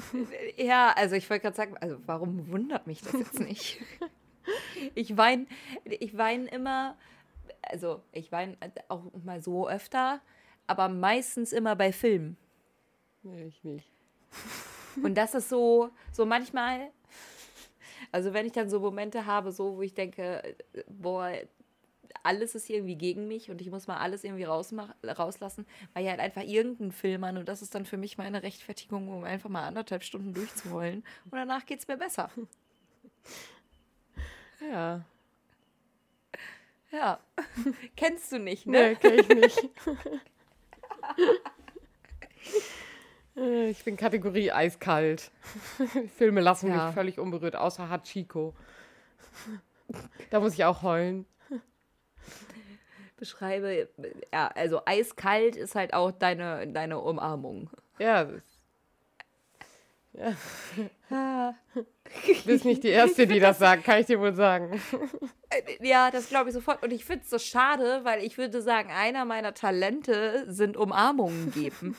Ja, 0.57 0.93
also 0.95 1.15
ich 1.15 1.29
wollte 1.29 1.43
gerade 1.43 1.55
sagen, 1.55 1.77
also 1.79 1.97
warum 2.05 2.49
wundert 2.49 2.87
mich 2.87 3.01
das 3.01 3.13
jetzt 3.13 3.39
nicht? 3.39 3.81
Ich 4.95 5.15
weine 5.17 5.45
ich 5.85 6.17
wein 6.17 6.47
immer, 6.47 6.97
also 7.61 8.01
ich 8.11 8.31
weine 8.31 8.57
auch 8.87 9.03
mal 9.23 9.39
so 9.39 9.69
öfter, 9.69 10.19
aber 10.65 10.89
meistens 10.89 11.53
immer 11.53 11.75
bei 11.75 11.93
Filmen. 11.93 12.37
Nee, 13.21 13.43
ich 13.45 13.63
nicht. 13.63 13.87
Und 15.03 15.13
das 15.15 15.35
ist 15.35 15.47
so, 15.47 15.91
so 16.11 16.25
manchmal, 16.25 16.89
also 18.11 18.33
wenn 18.33 18.47
ich 18.47 18.51
dann 18.53 18.67
so 18.67 18.79
Momente 18.79 19.27
habe, 19.27 19.51
so 19.51 19.77
wo 19.77 19.83
ich 19.83 19.93
denke, 19.93 20.55
boah, 20.87 21.31
alles 22.23 22.55
ist 22.55 22.69
irgendwie 22.69 22.95
gegen 22.95 23.27
mich 23.27 23.49
und 23.49 23.61
ich 23.61 23.69
muss 23.69 23.87
mal 23.87 23.97
alles 23.97 24.23
irgendwie 24.23 24.43
rauslassen, 24.43 25.65
weil 25.93 26.03
ja 26.03 26.11
halt 26.11 26.19
einfach 26.19 26.43
irgendein 26.43 26.91
Film 26.91 27.23
an 27.23 27.37
und 27.37 27.47
das 27.47 27.61
ist 27.61 27.75
dann 27.75 27.85
für 27.85 27.97
mich 27.97 28.17
meine 28.17 28.43
Rechtfertigung, 28.43 29.09
um 29.09 29.23
einfach 29.23 29.49
mal 29.49 29.65
anderthalb 29.65 30.03
Stunden 30.03 30.33
durchzuholen 30.33 31.03
und 31.25 31.33
danach 31.33 31.65
geht 31.65 31.79
es 31.79 31.87
mir 31.87 31.97
besser. 31.97 32.29
Ja. 34.71 35.03
Ja. 36.91 37.19
Kennst 37.95 38.31
du 38.31 38.37
nicht, 38.37 38.67
ne? 38.67 38.89
Nee, 38.89 38.95
kenn 38.95 39.17
ich 39.17 39.29
nicht. 39.29 39.69
ich 43.69 43.83
bin 43.83 43.97
Kategorie 43.97 44.51
eiskalt. 44.51 45.31
Filme 46.15 46.41
lassen 46.41 46.69
ja. 46.69 46.85
mich 46.85 46.93
völlig 46.93 47.17
unberührt, 47.17 47.55
außer 47.55 47.89
Hachiko. 47.89 48.53
Da 50.29 50.39
muss 50.39 50.53
ich 50.53 50.63
auch 50.63 50.83
heulen 50.83 51.25
beschreibe, 53.21 53.87
ja, 54.33 54.47
also 54.55 54.81
eiskalt 54.83 55.55
ist 55.55 55.75
halt 55.75 55.93
auch 55.93 56.11
deine, 56.11 56.67
deine 56.67 56.99
Umarmung. 56.99 57.69
Ja, 57.99 58.25
das 58.25 58.41
ja. 60.13 60.35
Ah. 61.09 61.53
Du 61.73 62.43
bist 62.45 62.65
nicht 62.65 62.83
die 62.83 62.89
Erste, 62.89 63.27
die 63.27 63.39
das 63.39 63.59
sagt, 63.59 63.83
kann 63.83 63.99
ich 63.99 64.07
dir 64.07 64.19
wohl 64.19 64.33
sagen. 64.33 64.81
Äh, 65.49 65.85
ja, 65.85 66.09
das 66.09 66.29
glaube 66.29 66.49
ich 66.49 66.53
sofort. 66.53 66.81
Und 66.83 66.91
ich 66.91 67.03
finde 67.03 67.23
es 67.25 67.29
so 67.29 67.37
schade, 67.37 68.01
weil 68.03 68.23
ich 68.23 68.37
würde 68.37 68.61
sagen, 68.61 68.89
einer 68.91 69.25
meiner 69.25 69.53
Talente 69.53 70.45
sind 70.47 70.77
Umarmungen 70.77 71.51
geben. 71.51 71.97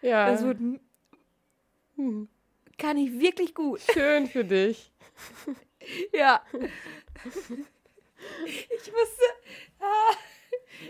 Ja. 0.00 0.26
Das 0.26 0.44
wird, 0.44 0.58
hm. 1.96 2.28
kann 2.78 2.96
ich 2.96 3.20
wirklich 3.20 3.54
gut. 3.54 3.80
Schön 3.92 4.26
für 4.26 4.44
dich. 4.44 4.92
Ja. 6.12 6.42
Ich 8.46 8.92
musste. 8.92 9.22
Ah, 9.80 10.14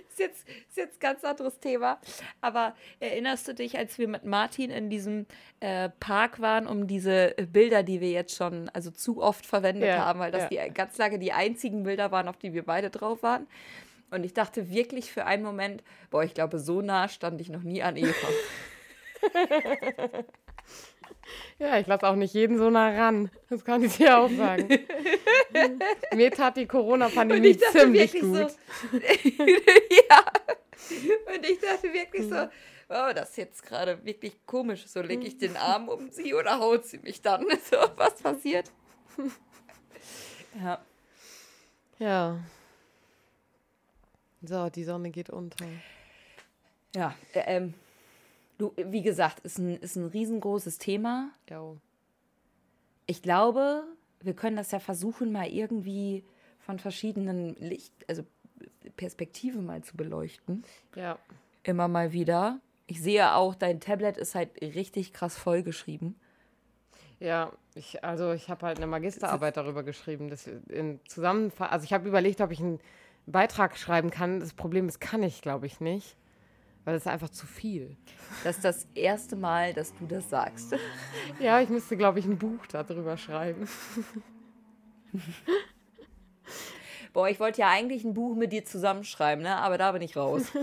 ist, 0.09 0.19
jetzt, 0.19 0.49
ist 0.49 0.77
jetzt 0.77 0.97
ein 0.97 1.01
ganz 1.01 1.25
anderes 1.25 1.59
Thema. 1.61 2.01
Aber 2.41 2.75
erinnerst 3.01 3.49
du 3.49 3.55
dich, 3.55 3.77
als 3.79 3.99
wir 3.99 4.09
mit 4.09 4.25
Martin 4.25 4.71
in 4.71 4.91
diesem 4.91 5.27
äh, 5.61 5.91
Park 6.01 6.41
waren, 6.41 6.67
um 6.67 6.87
diese 6.87 7.35
Bilder, 7.51 7.83
die 7.83 8.01
wir 8.01 8.11
jetzt 8.11 8.37
schon 8.37 8.69
also 8.71 8.91
zu 8.91 9.23
oft 9.23 9.47
verwendet 9.47 9.89
ja, 9.89 10.05
haben, 10.05 10.21
weil 10.21 10.33
das 10.33 10.51
ja. 10.51 10.65
die 10.67 10.75
ganz 10.75 10.99
lange 10.99 11.19
die 11.19 11.33
einzigen 11.33 11.83
Bilder 11.85 12.11
waren, 12.11 12.29
auf 12.29 12.37
die 12.37 12.53
wir 12.53 12.65
beide 12.65 12.91
drauf 12.91 13.23
waren. 13.23 13.47
Und 14.11 14.25
ich 14.25 14.35
dachte 14.35 14.71
wirklich 14.71 15.11
für 15.11 15.25
einen 15.25 15.43
Moment, 15.43 15.83
boah, 16.11 16.23
ich 16.23 16.35
glaube, 16.35 16.59
so 16.59 16.83
nah 16.83 17.09
stand 17.09 17.41
ich 17.41 17.49
noch 17.49 17.63
nie 17.63 17.83
an 17.83 17.97
Eva. 17.97 18.29
Ja, 21.59 21.79
ich 21.79 21.87
lasse 21.87 22.07
auch 22.07 22.17
nicht 22.17 22.35
jeden 22.35 22.59
so 22.59 22.71
nah 22.71 22.91
ran. 22.91 23.31
Das 23.49 23.65
kann 23.65 23.83
ich 23.83 23.97
dir 23.97 24.19
auch 24.19 24.31
sagen. 24.31 24.69
Mir 26.15 26.31
tat 26.31 26.57
die 26.57 26.67
Corona-Pandemie 26.67 27.57
ziemlich 27.57 28.13
gut. 28.13 28.23
So, 28.23 28.99
ja. 28.99 30.25
Und 31.35 31.47
ich 31.49 31.61
dachte 31.61 31.93
wirklich 31.93 32.29
so, 32.29 32.49
oh, 32.89 33.13
das 33.15 33.31
ist 33.31 33.37
jetzt 33.37 33.63
gerade 33.63 34.05
wirklich 34.05 34.45
komisch. 34.47 34.87
So 34.87 35.01
lege 35.01 35.27
ich 35.27 35.39
den 35.39 35.57
Arm 35.57 35.89
um 35.89 36.11
sie 36.11 36.35
oder 36.35 36.59
haut 36.59 36.85
sie 36.85 36.99
mich 36.99 37.23
dann? 37.23 37.47
So, 37.71 37.77
was 37.97 38.15
passiert? 38.15 38.71
Ja. 40.61 40.81
Ja. 41.99 42.39
So, 44.43 44.69
die 44.71 44.85
Sonne 44.85 45.11
geht 45.11 45.31
unter. 45.31 45.65
Ja, 46.95 47.15
äh, 47.33 47.57
ähm, 47.57 47.75
Du, 48.63 48.73
wie 48.77 49.03
gesagt, 49.03 49.41
ist 49.41 49.59
ein, 49.59 49.77
ist 49.79 49.97
ein 49.97 50.07
riesengroßes 50.07 50.79
Thema. 50.79 51.33
Ja. 51.51 51.75
Ich 53.07 53.21
glaube, 53.21 53.83
wir 54.21 54.35
können 54.35 54.55
das 54.55 54.71
ja 54.71 54.79
versuchen, 54.79 55.33
mal 55.33 55.49
irgendwie 55.49 56.23
von 56.61 56.79
verschiedenen 56.79 57.57
Licht, 57.57 57.93
also 58.07 58.23
Perspektiven 58.97 59.67
mal 59.67 59.83
zu 59.83 59.97
beleuchten. 59.97 60.63
Ja. 60.95 61.19
Immer 61.65 61.89
mal 61.89 62.13
wieder. 62.13 62.61
Ich 62.87 63.03
sehe 63.03 63.35
auch, 63.35 63.57
dein 63.57 63.81
Tablet 63.81 64.17
ist 64.17 64.37
halt 64.37 64.51
richtig 64.63 65.13
krass 65.13 65.37
vollgeschrieben. 65.37 66.15
Ja, 67.19 67.51
ich, 67.75 68.05
also 68.05 68.31
ich 68.31 68.49
habe 68.49 68.65
halt 68.65 68.77
eine 68.77 68.87
Magisterarbeit 68.87 69.57
darüber 69.57 69.83
geschrieben. 69.83 70.31
Das 70.31 70.47
in 70.69 71.01
Zusammenfassung, 71.09 71.73
also 71.73 71.83
ich 71.83 71.93
habe 71.93 72.07
überlegt, 72.07 72.41
ob 72.41 72.53
ich 72.53 72.61
einen 72.61 72.79
Beitrag 73.27 73.77
schreiben 73.77 74.11
kann. 74.11 74.39
Das 74.39 74.55
Problem 74.55 74.89
ist, 74.89 75.01
kann 75.01 75.25
ich, 75.25 75.43
glaube 75.43 75.67
ich, 75.67 75.81
nicht. 75.81 76.17
Weil 76.85 76.95
das 76.95 77.05
ist 77.05 77.09
einfach 77.09 77.29
zu 77.29 77.47
viel. 77.47 77.97
Das 78.43 78.57
ist 78.57 78.65
das 78.65 78.89
erste 78.95 79.37
Mal, 79.37 79.73
dass 79.73 79.95
du 79.95 80.07
das 80.07 80.29
sagst. 80.29 80.75
Ja, 81.39 81.61
ich 81.61 81.69
müsste, 81.69 81.97
glaube 81.97 82.19
ich, 82.19 82.25
ein 82.25 82.39
Buch 82.39 82.67
darüber 82.67 83.17
schreiben. 83.17 83.69
Boah, 87.13 87.29
ich 87.29 87.39
wollte 87.41 87.61
ja 87.61 87.69
eigentlich 87.69 88.05
ein 88.05 88.15
Buch 88.15 88.37
mit 88.37 88.53
dir 88.53 88.65
zusammenschreiben, 88.65 89.43
ne? 89.43 89.57
aber 89.57 89.77
da 89.79 89.93
bin 89.93 90.03
ich 90.03 90.17
raus. 90.17 90.45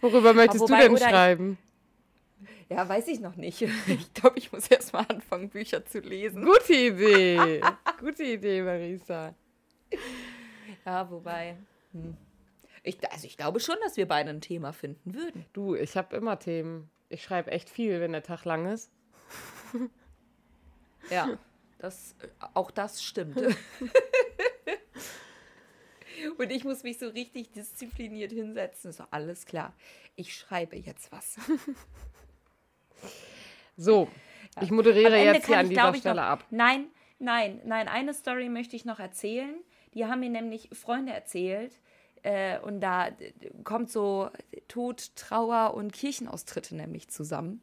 Worüber 0.00 0.34
möchtest 0.34 0.60
wobei, 0.60 0.88
du 0.88 0.94
denn 0.94 1.08
schreiben? 1.08 1.58
Ich, 2.68 2.76
ja, 2.76 2.88
weiß 2.88 3.08
ich 3.08 3.20
noch 3.20 3.36
nicht. 3.36 3.62
Ich 3.62 4.14
glaube, 4.14 4.38
ich 4.38 4.52
muss 4.52 4.68
erst 4.68 4.92
mal 4.92 5.06
anfangen, 5.08 5.48
Bücher 5.48 5.84
zu 5.84 6.00
lesen. 6.00 6.44
Gute 6.44 6.74
Idee. 6.74 7.62
Gute 7.98 8.24
Idee, 8.24 8.62
Marisa. 8.62 9.34
Ja, 10.84 11.10
wobei. 11.10 11.56
Hm. 11.92 12.16
Ich, 12.82 12.98
also 13.10 13.26
ich 13.26 13.36
glaube 13.36 13.60
schon, 13.60 13.76
dass 13.82 13.96
wir 13.96 14.08
beide 14.08 14.30
ein 14.30 14.40
Thema 14.40 14.72
finden 14.72 15.14
würden. 15.14 15.44
Du, 15.52 15.74
ich 15.74 15.96
habe 15.96 16.16
immer 16.16 16.38
Themen. 16.38 16.90
Ich 17.08 17.22
schreibe 17.22 17.50
echt 17.50 17.68
viel, 17.70 18.00
wenn 18.00 18.12
der 18.12 18.22
Tag 18.22 18.44
lang 18.44 18.66
ist. 18.66 18.90
ja, 21.10 21.38
das, 21.78 22.14
auch 22.54 22.70
das 22.70 23.02
stimmt. 23.02 23.40
Und 26.36 26.50
ich 26.50 26.64
muss 26.64 26.82
mich 26.82 26.98
so 26.98 27.08
richtig 27.08 27.52
diszipliniert 27.52 28.32
hinsetzen. 28.32 28.92
So, 28.92 29.04
alles 29.10 29.46
klar. 29.46 29.72
Ich 30.16 30.34
schreibe 30.34 30.76
jetzt 30.76 31.12
was. 31.12 31.36
So, 33.80 34.08
ich 34.60 34.72
moderiere 34.72 35.22
jetzt 35.22 35.46
hier 35.46 35.58
an 35.58 35.68
dieser 35.68 35.94
Stelle 35.94 36.16
noch, 36.16 36.28
ab. 36.28 36.44
Nein, 36.50 36.88
nein, 37.20 37.60
nein. 37.64 37.86
Eine 37.86 38.12
Story 38.12 38.48
möchte 38.48 38.74
ich 38.74 38.84
noch 38.84 38.98
erzählen. 38.98 39.54
Die 39.94 40.06
haben 40.06 40.18
mir 40.18 40.30
nämlich 40.30 40.68
Freunde 40.72 41.12
erzählt. 41.12 41.72
Äh, 42.22 42.58
und 42.60 42.80
da 42.80 43.08
kommt 43.64 43.90
so 43.90 44.30
Tod, 44.68 45.14
Trauer 45.16 45.74
und 45.74 45.92
Kirchenaustritte 45.92 46.74
nämlich 46.74 47.08
zusammen. 47.08 47.60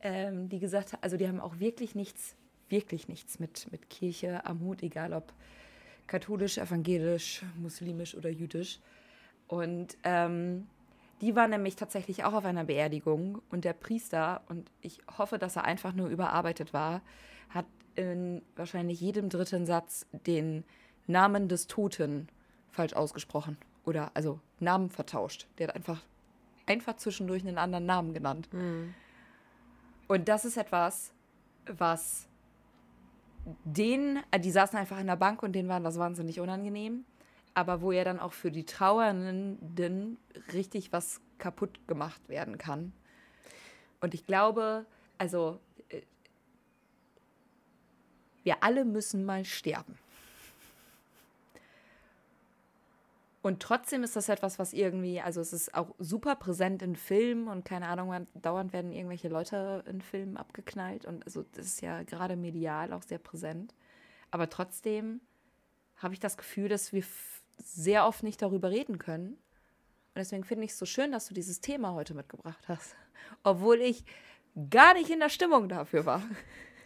Ähm, 0.00 0.48
die 0.48 0.58
gesagt 0.58 0.92
haben, 0.92 1.02
also 1.02 1.16
die 1.16 1.26
haben 1.26 1.40
auch 1.40 1.60
wirklich 1.60 1.94
nichts, 1.94 2.36
wirklich 2.68 3.08
nichts 3.08 3.38
mit, 3.38 3.70
mit 3.72 3.88
Kirche 3.88 4.44
am 4.44 4.60
Hut, 4.60 4.82
egal 4.82 5.12
ob 5.14 5.32
katholisch, 6.06 6.58
evangelisch, 6.58 7.42
muslimisch 7.56 8.14
oder 8.14 8.28
jüdisch. 8.28 8.80
Und 9.48 9.96
ähm, 10.04 10.66
die 11.20 11.34
war 11.36 11.48
nämlich 11.48 11.76
tatsächlich 11.76 12.24
auch 12.24 12.34
auf 12.34 12.44
einer 12.44 12.64
Beerdigung 12.64 13.40
und 13.50 13.64
der 13.64 13.72
Priester, 13.72 14.42
und 14.48 14.70
ich 14.82 14.98
hoffe, 15.16 15.38
dass 15.38 15.56
er 15.56 15.64
einfach 15.64 15.94
nur 15.94 16.08
überarbeitet 16.08 16.72
war, 16.72 17.02
hat 17.48 17.66
in 17.94 18.42
wahrscheinlich 18.56 19.00
jedem 19.00 19.28
dritten 19.28 19.64
Satz 19.64 20.06
den 20.12 20.64
Namen 21.06 21.48
des 21.48 21.66
Toten 21.66 22.28
falsch 22.70 22.94
ausgesprochen. 22.94 23.56
Oder 23.84 24.10
also 24.14 24.40
Namen 24.60 24.90
vertauscht. 24.90 25.46
Der 25.58 25.68
hat 25.68 25.76
einfach, 25.76 26.02
einfach 26.66 26.96
zwischendurch 26.96 27.46
einen 27.46 27.58
anderen 27.58 27.86
Namen 27.86 28.14
genannt. 28.14 28.52
Mhm. 28.52 28.94
Und 30.08 30.28
das 30.28 30.44
ist 30.44 30.56
etwas, 30.56 31.12
was 31.66 32.28
denen, 33.64 34.22
äh, 34.30 34.40
die 34.40 34.50
saßen 34.50 34.78
einfach 34.78 34.98
in 34.98 35.06
der 35.06 35.16
Bank 35.16 35.42
und 35.42 35.52
denen 35.52 35.68
war 35.68 35.80
das 35.80 35.98
wahnsinnig 35.98 36.40
unangenehm 36.40 37.04
aber 37.54 37.80
wo 37.80 37.92
ja 37.92 38.04
dann 38.04 38.18
auch 38.18 38.32
für 38.32 38.50
die 38.50 38.66
Trauernden 38.66 40.18
richtig 40.52 40.92
was 40.92 41.20
kaputt 41.38 41.86
gemacht 41.86 42.28
werden 42.28 42.58
kann. 42.58 42.92
Und 44.00 44.12
ich 44.12 44.26
glaube, 44.26 44.86
also 45.18 45.60
äh, 45.88 46.02
wir 48.42 48.62
alle 48.62 48.84
müssen 48.84 49.24
mal 49.24 49.44
sterben. 49.44 49.96
Und 53.44 53.60
trotzdem 53.60 54.02
ist 54.04 54.16
das 54.16 54.30
etwas, 54.30 54.58
was 54.58 54.72
irgendwie, 54.72 55.20
also 55.20 55.42
es 55.42 55.52
ist 55.52 55.74
auch 55.74 55.94
super 55.98 56.34
präsent 56.34 56.80
in 56.80 56.96
Filmen 56.96 57.48
und 57.48 57.66
keine 57.66 57.88
Ahnung, 57.88 58.26
dauernd 58.32 58.72
werden 58.72 58.90
irgendwelche 58.90 59.28
Leute 59.28 59.84
in 59.86 60.00
Filmen 60.00 60.38
abgeknallt 60.38 61.04
und 61.04 61.26
also 61.26 61.44
das 61.52 61.66
ist 61.66 61.82
ja 61.82 62.04
gerade 62.04 62.36
medial 62.36 62.94
auch 62.94 63.02
sehr 63.02 63.18
präsent. 63.18 63.74
Aber 64.30 64.48
trotzdem 64.48 65.20
habe 65.96 66.14
ich 66.14 66.20
das 66.20 66.38
Gefühl, 66.38 66.70
dass 66.70 66.94
wir 66.94 67.04
sehr 67.58 68.06
oft 68.06 68.22
nicht 68.22 68.40
darüber 68.40 68.70
reden 68.70 68.98
können. 68.98 69.32
Und 69.34 70.16
deswegen 70.16 70.44
finde 70.44 70.64
ich 70.64 70.70
es 70.70 70.78
so 70.78 70.86
schön, 70.86 71.12
dass 71.12 71.26
du 71.28 71.34
dieses 71.34 71.60
Thema 71.60 71.92
heute 71.92 72.14
mitgebracht 72.14 72.66
hast. 72.66 72.96
Obwohl 73.42 73.82
ich 73.82 74.06
gar 74.70 74.94
nicht 74.94 75.10
in 75.10 75.20
der 75.20 75.28
Stimmung 75.28 75.68
dafür 75.68 76.06
war. 76.06 76.22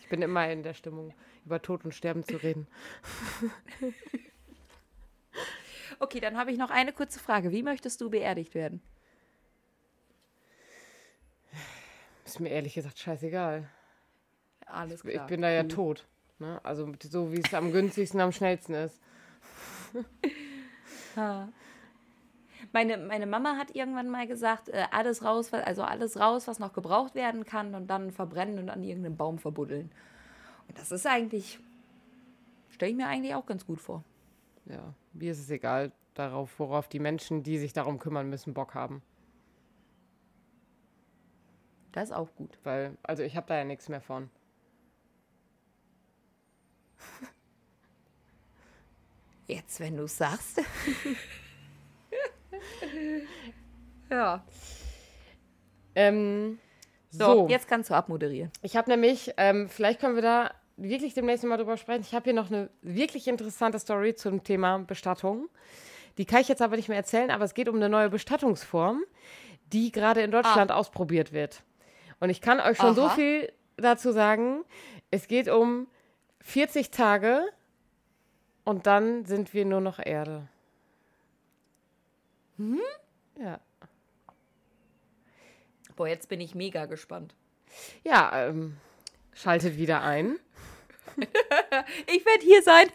Ich 0.00 0.08
bin 0.08 0.22
immer 0.22 0.50
in 0.50 0.64
der 0.64 0.74
Stimmung, 0.74 1.14
über 1.44 1.62
Tod 1.62 1.84
und 1.84 1.94
Sterben 1.94 2.24
zu 2.24 2.36
reden. 2.36 2.66
okay, 6.00 6.20
dann 6.20 6.36
habe 6.36 6.50
ich 6.52 6.58
noch 6.58 6.70
eine 6.70 6.92
kurze 6.92 7.18
Frage. 7.18 7.52
Wie 7.52 7.62
möchtest 7.62 8.00
du 8.00 8.10
beerdigt 8.10 8.54
werden? 8.54 8.82
Ist 12.24 12.40
mir 12.40 12.50
ehrlich 12.50 12.74
gesagt 12.74 12.98
scheißegal. 12.98 13.68
Alles 14.66 15.02
klar. 15.02 15.14
Ich 15.14 15.22
bin 15.22 15.40
da 15.40 15.50
ja 15.50 15.62
mhm. 15.62 15.70
tot. 15.70 16.06
Ne? 16.38 16.60
Also 16.62 16.92
so, 17.02 17.32
wie 17.32 17.40
es 17.40 17.54
am 17.54 17.72
günstigsten, 17.72 18.20
am 18.20 18.32
schnellsten 18.32 18.74
ist. 18.74 19.00
Meine, 22.72 22.98
meine 22.98 23.26
Mama 23.26 23.56
hat 23.56 23.74
irgendwann 23.74 24.08
mal 24.08 24.26
gesagt, 24.26 24.68
äh, 24.68 24.84
alles 24.90 25.24
raus, 25.24 25.52
also 25.52 25.82
alles 25.82 26.20
raus, 26.20 26.46
was 26.46 26.58
noch 26.58 26.72
gebraucht 26.72 27.14
werden 27.14 27.44
kann 27.44 27.74
und 27.74 27.86
dann 27.86 28.10
verbrennen 28.10 28.58
und 28.58 28.68
an 28.68 28.82
irgendeinem 28.82 29.16
Baum 29.16 29.38
verbuddeln. 29.38 29.90
Und 30.68 30.78
das 30.78 30.92
ist 30.92 31.06
eigentlich, 31.06 31.58
stelle 32.68 32.90
ich 32.90 32.96
mir 32.96 33.06
eigentlich 33.06 33.34
auch 33.34 33.46
ganz 33.46 33.66
gut 33.66 33.80
vor. 33.80 34.04
Ja, 34.68 34.94
mir 35.14 35.32
ist 35.32 35.40
es 35.40 35.50
egal 35.50 35.90
darauf, 36.14 36.58
worauf 36.58 36.88
die 36.88 36.98
Menschen, 36.98 37.42
die 37.42 37.56
sich 37.58 37.72
darum 37.72 37.98
kümmern 37.98 38.28
müssen, 38.28 38.52
Bock 38.54 38.74
haben. 38.74 39.02
Das 41.92 42.10
ist 42.10 42.14
auch 42.14 42.34
gut. 42.34 42.58
Weil, 42.64 42.98
also 43.02 43.22
ich 43.22 43.34
habe 43.36 43.46
da 43.46 43.56
ja 43.56 43.64
nichts 43.64 43.88
mehr 43.88 44.02
von. 44.02 44.28
Jetzt, 49.46 49.80
wenn 49.80 49.96
du 49.96 50.04
es 50.04 50.18
sagst. 50.18 50.60
ja. 54.10 54.44
Ähm, 55.94 56.58
so, 57.10 57.24
so, 57.24 57.48
jetzt 57.48 57.66
kannst 57.66 57.88
du 57.88 57.94
abmoderieren. 57.94 58.52
Ich 58.60 58.76
habe 58.76 58.90
nämlich, 58.90 59.32
ähm, 59.38 59.70
vielleicht 59.70 60.00
können 60.00 60.16
wir 60.16 60.22
da 60.22 60.50
wirklich 60.78 61.14
demnächst 61.14 61.44
mal 61.44 61.56
drüber 61.56 61.76
sprechen. 61.76 62.02
Ich 62.02 62.14
habe 62.14 62.24
hier 62.24 62.32
noch 62.32 62.50
eine 62.50 62.70
wirklich 62.82 63.28
interessante 63.28 63.78
Story 63.78 64.14
zum 64.14 64.44
Thema 64.44 64.78
Bestattung. 64.78 65.48
Die 66.16 66.24
kann 66.24 66.40
ich 66.40 66.48
jetzt 66.48 66.62
aber 66.62 66.76
nicht 66.76 66.88
mehr 66.88 66.96
erzählen, 66.96 67.30
aber 67.30 67.44
es 67.44 67.54
geht 67.54 67.68
um 67.68 67.76
eine 67.76 67.88
neue 67.88 68.08
Bestattungsform, 68.08 69.04
die 69.72 69.92
gerade 69.92 70.22
in 70.22 70.30
Deutschland 70.30 70.70
ah. 70.70 70.76
ausprobiert 70.76 71.32
wird. 71.32 71.62
Und 72.20 72.30
ich 72.30 72.40
kann 72.40 72.60
euch 72.60 72.76
schon 72.76 72.86
Aha. 72.86 72.94
so 72.94 73.08
viel 73.10 73.52
dazu 73.76 74.12
sagen. 74.12 74.64
Es 75.10 75.28
geht 75.28 75.48
um 75.48 75.86
40 76.40 76.90
Tage 76.90 77.44
und 78.64 78.86
dann 78.86 79.24
sind 79.24 79.54
wir 79.54 79.64
nur 79.64 79.80
noch 79.80 79.98
Erde. 79.98 80.48
Hm? 82.56 82.80
Ja. 83.40 83.60
Boah, 85.96 86.08
jetzt 86.08 86.28
bin 86.28 86.40
ich 86.40 86.54
mega 86.54 86.86
gespannt. 86.86 87.34
Ja, 88.04 88.46
ähm, 88.46 88.76
schaltet 89.32 89.76
wieder 89.76 90.02
ein. 90.02 90.38
ich 92.06 92.24
werde 92.24 92.44
hier 92.44 92.62
sein. 92.62 92.88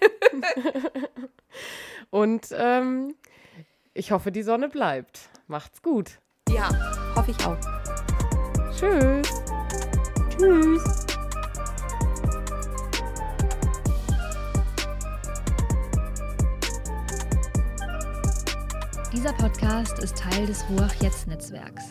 Und 2.09 2.47
ähm, 2.51 3.15
ich 3.93 4.11
hoffe, 4.11 4.31
die 4.31 4.43
Sonne 4.43 4.69
bleibt. 4.69 5.29
Macht's 5.47 5.81
gut. 5.81 6.19
Ja, 6.49 6.69
hoffe 7.15 7.31
ich 7.31 7.45
auch. 7.45 7.57
Tschüss. 8.71 9.43
Tschüss. 10.29 11.05
Dieser 19.13 19.33
Podcast 19.33 19.99
ist 19.99 20.17
Teil 20.17 20.47
des 20.47 20.65
Ruach 20.69 20.93
Jetzt 20.95 21.27
Netzwerks. 21.27 21.83